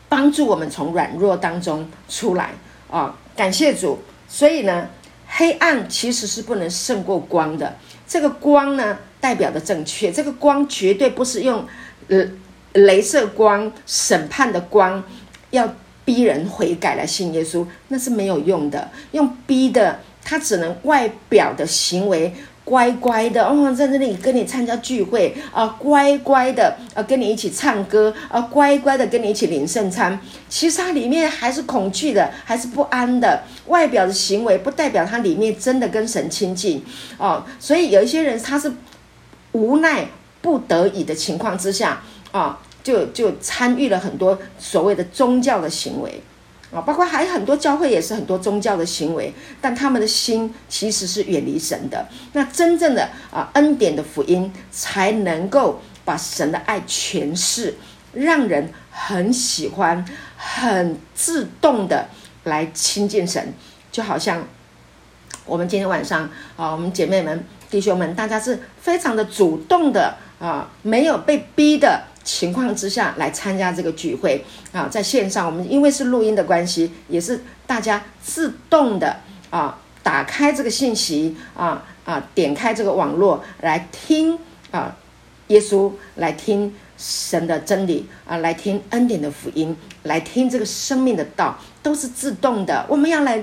[0.09, 2.51] 帮助我们从软弱当中出来
[2.91, 3.17] 啊。
[3.37, 3.99] 感谢主。
[4.29, 4.89] 所以呢。
[5.31, 7.77] 黑暗其实是不能胜过光的。
[8.07, 10.11] 这个光呢，代表的正确。
[10.11, 11.63] 这个光绝对不是用
[12.09, 12.27] 呃，
[12.73, 15.05] 镭射光审判的光，
[15.51, 15.71] 要
[16.03, 18.91] 逼人悔改来信耶稣，那是没有用的。
[19.13, 22.35] 用逼的，他只能外表的行为。
[22.69, 30.21] 乖乖的哦，在这里跟你参加聚会啊，乖乖的啊，跟你一起唱歌啊，乖乖的跟你一起领圣餐。
[30.51, 33.43] 其实他里面还是恐惧的，还是不安的。
[33.69, 36.85] 外表的行为不代表他里面真的跟神亲近
[37.17, 37.43] 哦。
[37.59, 38.71] 所以有一些人他是
[39.53, 40.07] 无奈
[40.43, 42.03] 不得已的情况之下
[42.33, 46.21] 啊，就就参与了很多所谓的宗教的行为。
[46.71, 52.07] 啊，包括还有很多教会也是很多宗教的行为，但他们的心其实是远离神的。
[52.35, 57.75] 那真正的啊恩典的福音，才能够把神的爱诠释，
[58.13, 60.05] 让人很喜欢，
[60.37, 62.09] 很自动的
[62.45, 63.55] 来亲近神。
[63.91, 64.47] 就好像
[65.47, 72.05] 我们今天晚上啊，我们姐妹们、弟兄们，大家是非常的主动的啊，没有被逼的。
[72.29, 79.17] 情况之下来参加这个聚会啊，在线上我们因为是录音的关系，也是大家自动的
[79.49, 84.39] 啊，打开这个信息啊啊，点开这个网络来听
[84.71, 84.95] 啊，
[85.47, 92.85] 耶稣来听神的真理啊，来听恩典的福音，来听这个生命的道，都是自动的。
[92.91, 93.43] 我们要来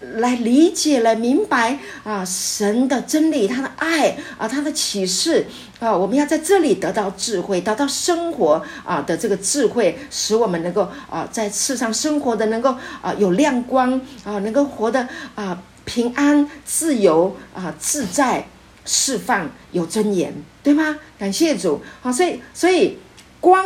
[0.00, 5.46] 来理解、来明白啊，神的真理、他的爱啊、他的启示
[5.78, 18.46] 啊，我们要在这里得到智慧，得到生活啊的这个智慧，使我们能够啊在世上生活的能够啊有亮光啊，能够活得啊平安、自由啊、自在、
[18.86, 20.32] 释放、有尊严，
[20.62, 20.98] 对吗？
[21.18, 22.96] 感谢主好，所以所以
[23.38, 23.62] 光，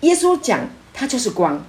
[0.00, 1.64] 耶稣讲他就是光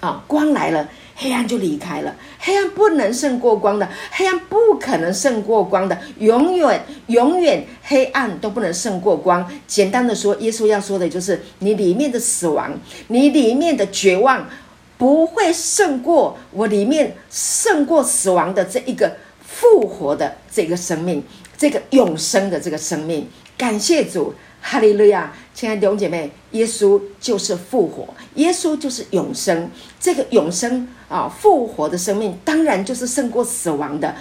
[0.00, 0.86] 啊，光来了。
[1.22, 9.46] 黑暗就离开了，黑暗不能胜过光的，黑暗不可能胜过光的，永远永远黑暗都不能胜过光。
[9.66, 12.72] 简单的说，耶稣要说的就是你里面的死亡，
[13.08, 14.48] 你里面的绝望，
[14.96, 21.22] 不会胜过我里面胜过死亡的这一个复活的这个生命，
[21.58, 23.28] 这个永生的这个生命。
[23.58, 24.32] 感谢主。
[24.60, 29.70] 哈利路亚，亲爱的弟姐妹，耶稣就是复活，耶稣就是永生。
[29.98, 34.14] 这个永生啊，复活的生命，当然就是胜过死亡的。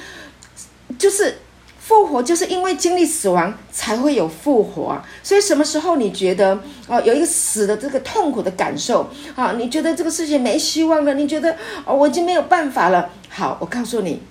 [0.98, 1.38] 就是
[1.80, 5.02] 复活，就是因为经历死亡，才会有复活。
[5.22, 13.12] 所以，什么时候你觉得啊，有一个死的这个痛苦的感受啊，你觉得这个世界没希望了，你觉得哦，我已经没有办法了。
[13.30, 14.22] 好，我告诉你，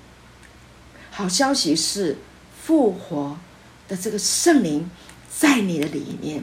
[1.10, 2.16] 好消息是
[2.60, 3.36] 复活
[3.86, 4.90] 的这个圣灵。
[5.38, 6.42] 在你的里面，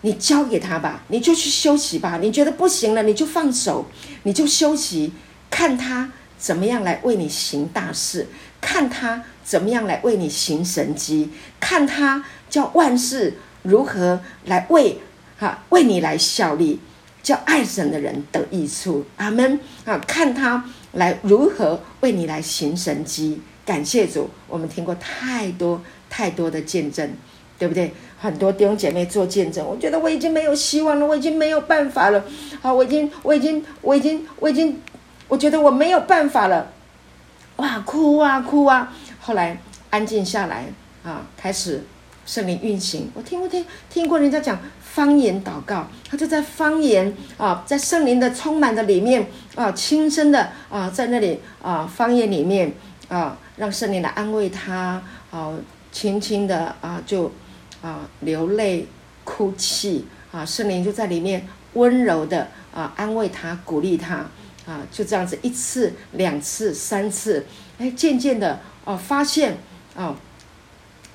[0.00, 2.18] 你交给他吧，你就去休息吧。
[2.20, 3.86] 你觉得不行了，你就放手，
[4.24, 5.12] 你就休息，
[5.48, 8.26] 看他怎么样来为你行大事，
[8.60, 14.98] 看他怎么样来为你行神迹，看他叫万事如何来为
[15.38, 16.80] 哈为你来效力，
[17.22, 19.04] 叫爱神的人得益处。
[19.16, 19.96] 阿门啊！
[19.98, 23.40] 看他来如何为你来行神迹。
[23.64, 27.12] 感谢主，我们听过太多太多的见证，
[27.58, 27.92] 对不对？
[28.20, 32.24] 很多弟兄姐妹做见证，我觉得我已经没有希望了，我已经没有办法了。
[32.60, 34.82] 好，我已经，我已经，我已经，我已经，
[35.28, 36.72] 我觉得我没有办法了。
[37.56, 38.92] 哇，哭啊哭啊！
[39.20, 39.60] 后来
[39.90, 40.66] 安静下来
[41.04, 41.84] 啊，开始
[42.26, 43.08] 圣灵运行。
[43.14, 52.72] 我听过听听过人家讲方言祷告，他就在方言啊，在圣灵的充满的里面啊，轻声的啊，在那里啊，方言里面
[53.08, 55.00] 啊，让圣灵来安慰他
[55.30, 55.52] 啊，
[55.92, 57.30] 轻轻的啊就。
[57.82, 58.86] 啊，流泪、
[59.24, 64.26] 哭泣啊，圣灵就在里面温柔的啊安慰他、鼓励他
[64.66, 67.46] 啊，就这样子一次、两次、三次，
[67.78, 69.56] 哎，渐渐的哦，发现
[69.96, 70.16] 啊，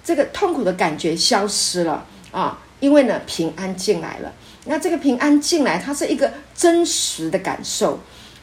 [0.03, 4.33] 这个痛苦的感觉消失了啊，因为呢平安进来了。
[4.65, 7.99] 那这个平安进来，它是一个真实的感受，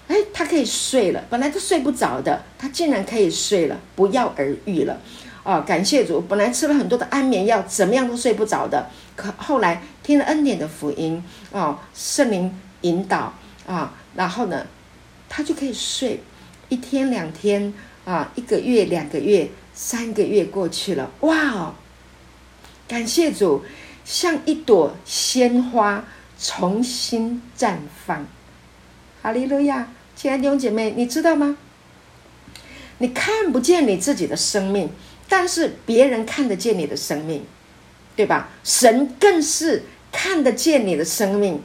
[0.06, 5.00] 哎，他可以睡了，本来都睡不着的，他竟然可以睡了，不药而愈了。
[5.42, 6.20] 哦，感谢主！
[6.28, 8.90] 本来吃了很多的安眠药，怎么样都睡不着的。
[9.16, 13.32] 可后来听了恩典的福音，哦，圣灵引导
[13.66, 14.66] 啊，然后呢，
[15.28, 16.22] 他就可以睡
[16.68, 17.72] 一天两天
[18.04, 21.74] 啊，一个月两个月三个月过去了，哇哦！
[22.86, 23.64] 感谢主，
[24.04, 26.04] 像一朵鲜花
[26.38, 28.26] 重新绽放。
[29.22, 29.88] 哈利路亚！
[30.14, 31.56] 亲爱的弟兄姐妹，你知道吗？
[32.98, 34.90] 你看不见你自己的生命。
[35.30, 37.42] 但是别人看得见你的生命，
[38.16, 38.50] 对吧？
[38.64, 41.62] 神更是看得见你的生命。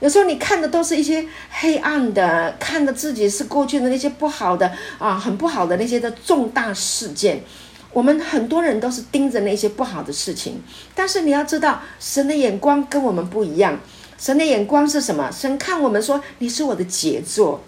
[0.00, 7.44] 有时候你看的都是一些黑暗的，看的自己是过去的那些不好的啊，很不好的那些的重大事件。
[7.92, 10.62] 我们很多人都是盯着那些不好的事情。
[10.94, 13.78] 但是你要知道，神的眼光跟我们不一样。
[14.18, 15.30] 神的眼光是什么？
[15.30, 17.62] 神看我们说：“你是我的杰作。”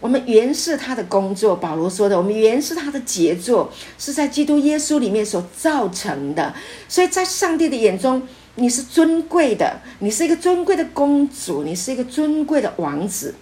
[0.00, 6.54] 我们原是他的工作，保罗说的，我们原是他的杰作，是在基督耶稣里面所造成的。
[6.88, 8.22] 所以在上帝的眼中，
[8.54, 13.34] 你是尊贵的，你是一个尊贵的公主，你是一个尊贵的王子。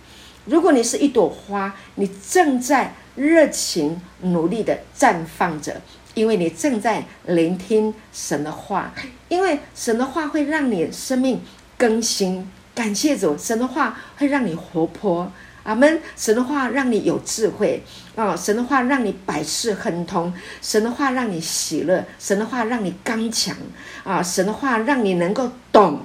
[0.47, 5.83] 如果你是一朵花，你正在热情努力的绽放着，
[6.15, 8.95] 因为你正在聆听神的话，
[9.29, 11.41] 因为神的话会让你生命
[11.77, 12.51] 更新。
[12.75, 15.31] 感谢主，神的话会让你活泼。
[15.67, 16.01] 阿门！
[16.17, 17.83] 神的话让你有智慧
[18.15, 23.57] 啊，神的话让你百事亨通，神的话让你喜乐，神的话让你刚强
[24.05, 26.01] 啊，神的话让你能够懂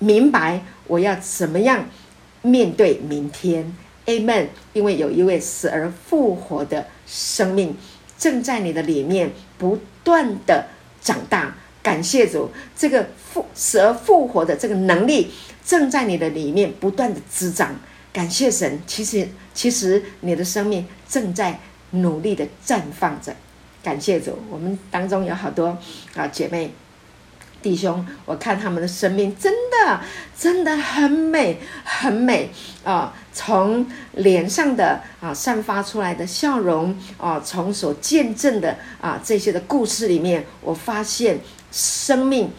[0.00, 1.86] 明白我要怎么样
[2.42, 3.72] 面对明天。
[4.06, 4.48] Amen！
[4.72, 7.76] 因为有一位死而复活的生命
[8.18, 10.66] 正在你的里面不断的
[11.00, 11.54] 长大。
[11.80, 15.30] 感谢主，这个复死而复活的这个能力
[15.64, 17.76] 正在你的里面不断的滋长。
[18.14, 21.58] 感谢神，其实其实你的生命正在
[21.90, 23.34] 努力的绽放着。
[23.82, 25.76] 感谢主，我们当中有好多
[26.14, 26.72] 啊姐妹
[27.60, 30.00] 弟兄，我看他们的生命真的
[30.38, 32.50] 真的很美，很美
[32.84, 33.12] 啊！
[33.32, 41.40] 从脸上的啊散发出来的笑容啊，从所见证的啊这些的故事里面，我发现
[41.72, 42.50] 生命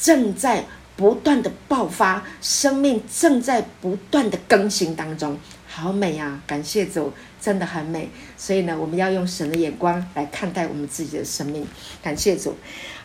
[0.00, 0.64] 正在
[0.96, 5.36] 不断的爆发，生命正在不断的更新当中，
[5.66, 6.40] 好美啊！
[6.46, 8.08] 感谢主，真的很美。
[8.36, 11.66] 所以呢，我们要用神的眼光来看待我们自己的生命，
[12.02, 12.54] 感谢主。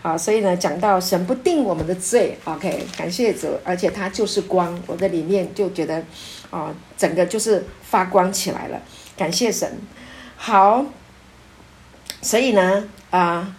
[0.01, 6.03] 好，所以呢，讲到神不定我们的罪，OK，感谢主，而且他就是光，我在里面就觉得，
[6.51, 8.79] 啊，整个就是发光起来了，
[9.17, 9.77] 感谢神。
[10.37, 10.85] 好，
[12.21, 13.55] 所以呢，啊，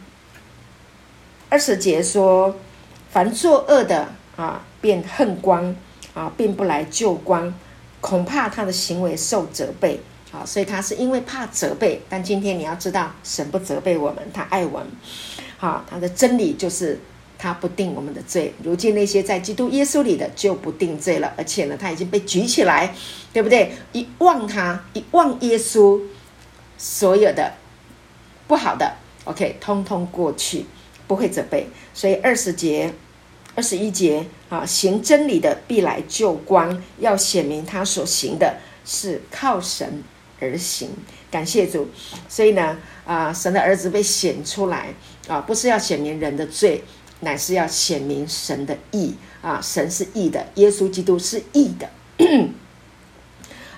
[1.48, 2.56] 二十节说，
[3.10, 4.08] 凡作恶的
[4.41, 5.76] 啊，便恨光
[6.14, 7.53] 啊，并不来救光，
[8.01, 10.01] 恐怕他的行为受责备
[10.32, 14.86] 啊，所以他是因为怕责备，但今天你要知道，神不责备我们，他爱我们。
[15.59, 16.99] 好，他的真理就是
[17.36, 18.55] 他不定我们的罪。
[18.62, 22.95] 如今那些在基督耶稣里的就不定罪了，而且呢，他已经被举起来，
[23.34, 23.72] 对不对？
[23.93, 26.01] 一望他，一望耶稣，
[26.78, 27.53] 所有的
[28.47, 30.64] 不好的，OK，通通过去，
[31.07, 31.68] 不会责备。
[31.93, 32.91] 所以二十节、
[33.55, 40.03] 二十一节啊，行真理的必来救光，要显明他所行的是靠神
[40.40, 40.90] 而行。
[41.30, 41.88] 感谢主。
[42.28, 44.94] 所以呢，啊，神的儿子被显出来。
[45.28, 46.82] 啊，不是要显明人的罪，
[47.20, 49.61] 乃是要显明神的义啊！
[49.62, 51.88] 神是义的，耶稣基督是义的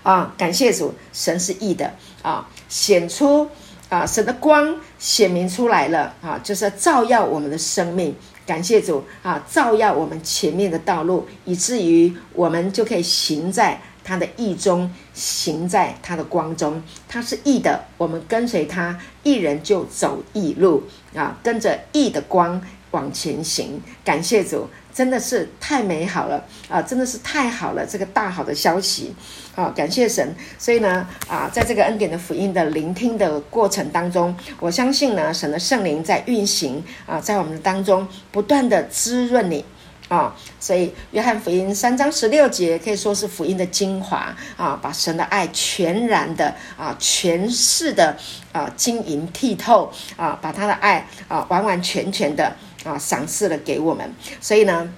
[0.02, 0.32] 啊！
[0.38, 1.92] 感谢主，神是义的
[2.22, 2.48] 啊！
[2.70, 3.46] 显出
[3.90, 8.16] 啊，神的光显明出来了啊，就是照耀我们的生命。
[8.46, 13.80] 感谢主啊，照耀我们前面的道路，以至于我们就可以行在。
[14.04, 20.82] 他的意中行在他的光中，他是义的，我们跟随他，一人就走义路
[21.14, 23.80] 啊，跟着义的光往前行。
[24.04, 29.14] 感谢主，真的是太美好了啊，真的是太好了，这个大好的消息
[29.54, 29.72] 啊！
[29.74, 30.34] 感谢神。
[30.58, 39.64] 所以呢啊，在这个恩典的福音的聆听的过程当中，我相信呢，神的圣灵在运行啊，在我们的当中不断的滋润你。
[40.08, 48.14] 啊，所以约翰福音三章十六节可以说是福音的精华啊，把神的爱全然的啊诠释的
[48.52, 52.54] 啊晶莹剔透啊，把他的爱啊完完全全的
[52.84, 54.14] 啊赏赐了给我们。
[54.40, 54.92] 所以呢，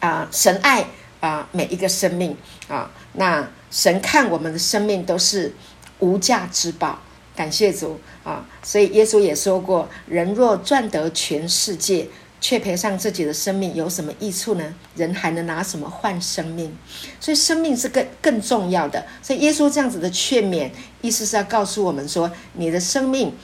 [0.00, 0.86] 啊神爱
[1.20, 2.36] 啊每一个生命
[2.68, 5.54] 啊，那神看我们的生命都是
[5.98, 7.00] 无价之宝，
[7.34, 8.46] 感谢主啊。
[8.62, 12.08] 所以耶稣也说过，人若赚得全世界。
[12.38, 14.74] 却赔上自己的生命有什么益处呢？
[14.94, 16.76] 人还能拿什么换生命？
[17.18, 19.04] 所以生命是更更重要的。
[19.22, 20.70] 所以耶稣这样子的劝勉，
[21.00, 23.34] 意思是要告诉我们说，你的生命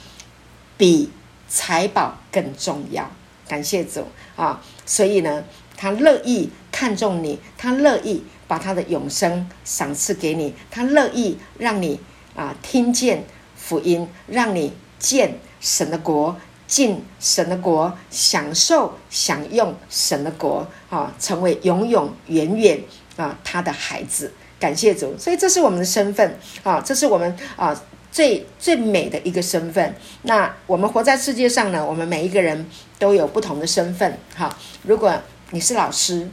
[0.77, 1.11] 比
[1.49, 3.11] 财宝更重要。
[3.53, 4.03] 感谢主
[4.35, 4.59] 啊！
[4.83, 5.43] 所以呢，
[5.77, 11.99] 他乐意看重你，他乐意把他的永生赏赐给你，他乐意让你
[12.35, 13.23] 啊听见
[13.55, 16.35] 福音，让你见神的国。
[16.65, 22.81] 进神的国，享受享用神的国，啊，成为永永远远
[23.15, 24.33] 啊他的孩子。
[24.59, 27.79] 感谢主，所以这是我们的身份啊，这是我们啊
[28.13, 29.93] 最最美的一个身份。
[30.21, 32.65] 那我们活在世界上呢，我们每一个人
[32.99, 34.17] 都有不同的身份。
[34.35, 35.13] 哈，如果
[35.49, 36.29] 你是老师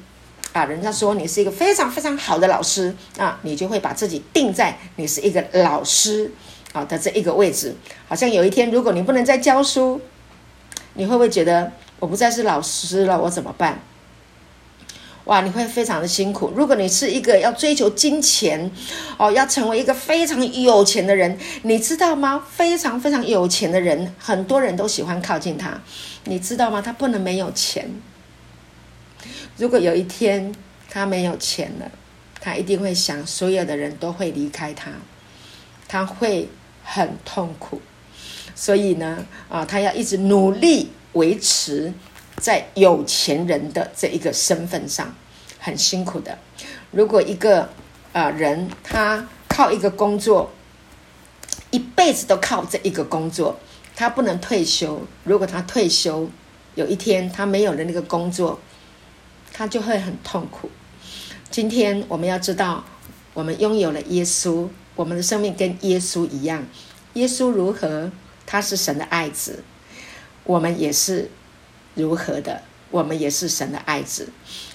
[0.53, 6.31] 啊，人家说你是一个非常非常好的老师啊，你就会把自己定在你是一个老师
[6.73, 7.75] 啊的这一个位置。
[8.07, 10.01] 好像有一天，如果你不能再教书，
[10.95, 13.19] 你会不会觉得我不再是老师了？
[13.19, 13.81] 我怎么办？
[15.31, 16.53] 哇，你会非常的辛苦。
[16.57, 18.69] 如果你是一个要追求金钱，
[19.17, 22.45] 哦，要成为一个非常有钱的人，你知道吗？
[22.51, 25.81] 非常非常有钱的人，很多人都喜欢靠近他，
[26.25, 26.83] 你知道吗？
[26.83, 27.89] 他不能没有钱。
[29.57, 30.53] 如果有一天
[30.91, 31.89] 他没有钱了，
[32.41, 34.91] 他一定会想，所有的人都会离开他，
[35.87, 36.49] 他会
[36.83, 37.81] 很痛苦。
[38.57, 41.93] 所以呢，啊，他要一直努力维持
[42.41, 45.15] 在有钱人的这一个身份上，
[45.59, 46.39] 很辛苦的。
[46.91, 47.69] 如果一个
[48.13, 50.51] 啊人他靠一个工作，
[51.71, 53.61] 一辈子都靠这一个工作，
[53.95, 55.03] 他不能退休。
[55.25, 56.29] 如果他退休，
[56.75, 58.59] 有一天他没有了那个工作，
[59.53, 60.71] 他就会很痛苦。
[61.51, 62.85] 今天我们要知道，
[63.35, 66.67] 我们拥有了耶稣，我们的生命跟耶稣一样。
[67.15, 68.11] 耶稣如何？
[68.47, 69.63] 他是神的爱子，
[70.43, 71.31] 我们也是
[72.01, 72.63] 如何的？
[72.91, 74.29] 我们也是神的爱子。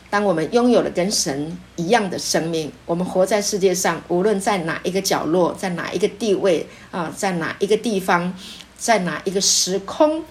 [0.09, 8.33] 当我们拥有了跟神一样的生命，我们活在世界上，无论在哪一个角落，在哪一个地位啊，在哪一个地方，
[8.77, 10.23] 在哪一个时空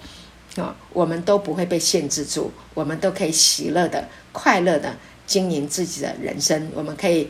[0.55, 4.95] 啊，我们都不会被限制住，我们都可以喜乐的、快乐的
[5.27, 6.71] 经营自己的人生。
[6.73, 7.29] 我们可以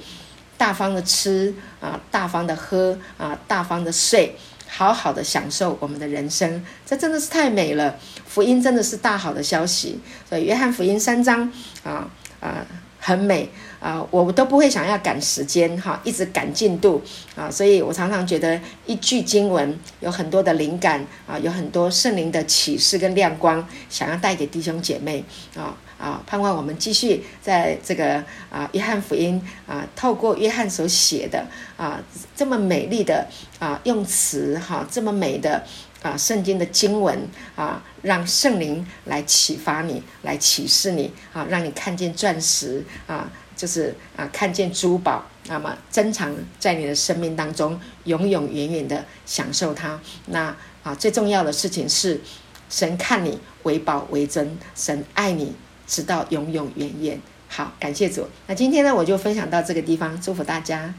[0.57, 4.37] 大方的吃啊，大方的喝啊，大方的睡，
[4.67, 6.63] 好好的享受我们的人生。
[6.85, 7.97] 这真的是太美了，
[8.27, 9.99] 福音真的是大好的消息。
[10.29, 11.51] 所以约翰福音三章
[11.83, 12.09] 啊
[12.39, 12.65] 啊。
[12.97, 13.47] 很美
[13.79, 16.99] 啊，我都不会想要赶时间哈，一直赶进度
[17.35, 25.23] 啊，所以我常常觉得一句经文有很多的灵感啊，有很多圣灵的启示跟亮光，想要带给弟兄姐妹
[25.55, 31.45] 啊啊，盼望我们继续在这个啊约翰福音啊，透过约翰所写的
[31.77, 32.01] 啊
[32.35, 33.27] 这么美丽的
[33.59, 35.63] 啊用词哈，这么美的。
[36.03, 37.17] 啊，圣经的经文
[37.55, 49.99] 啊，让圣灵来启发你，来启示你啊，让你看见钻石啊，就是啊，看见珠宝，那么珍藏在你的生命当中，永永远远的享受它。
[50.27, 52.21] 那啊，最重要的事情是，
[52.69, 55.55] 神看你为宝为珍，神爱你
[55.87, 57.19] 直到永永远远。
[57.47, 58.27] 好，感谢主。
[58.47, 60.93] 那今天呢，我就分享到这个地方，祝福大家。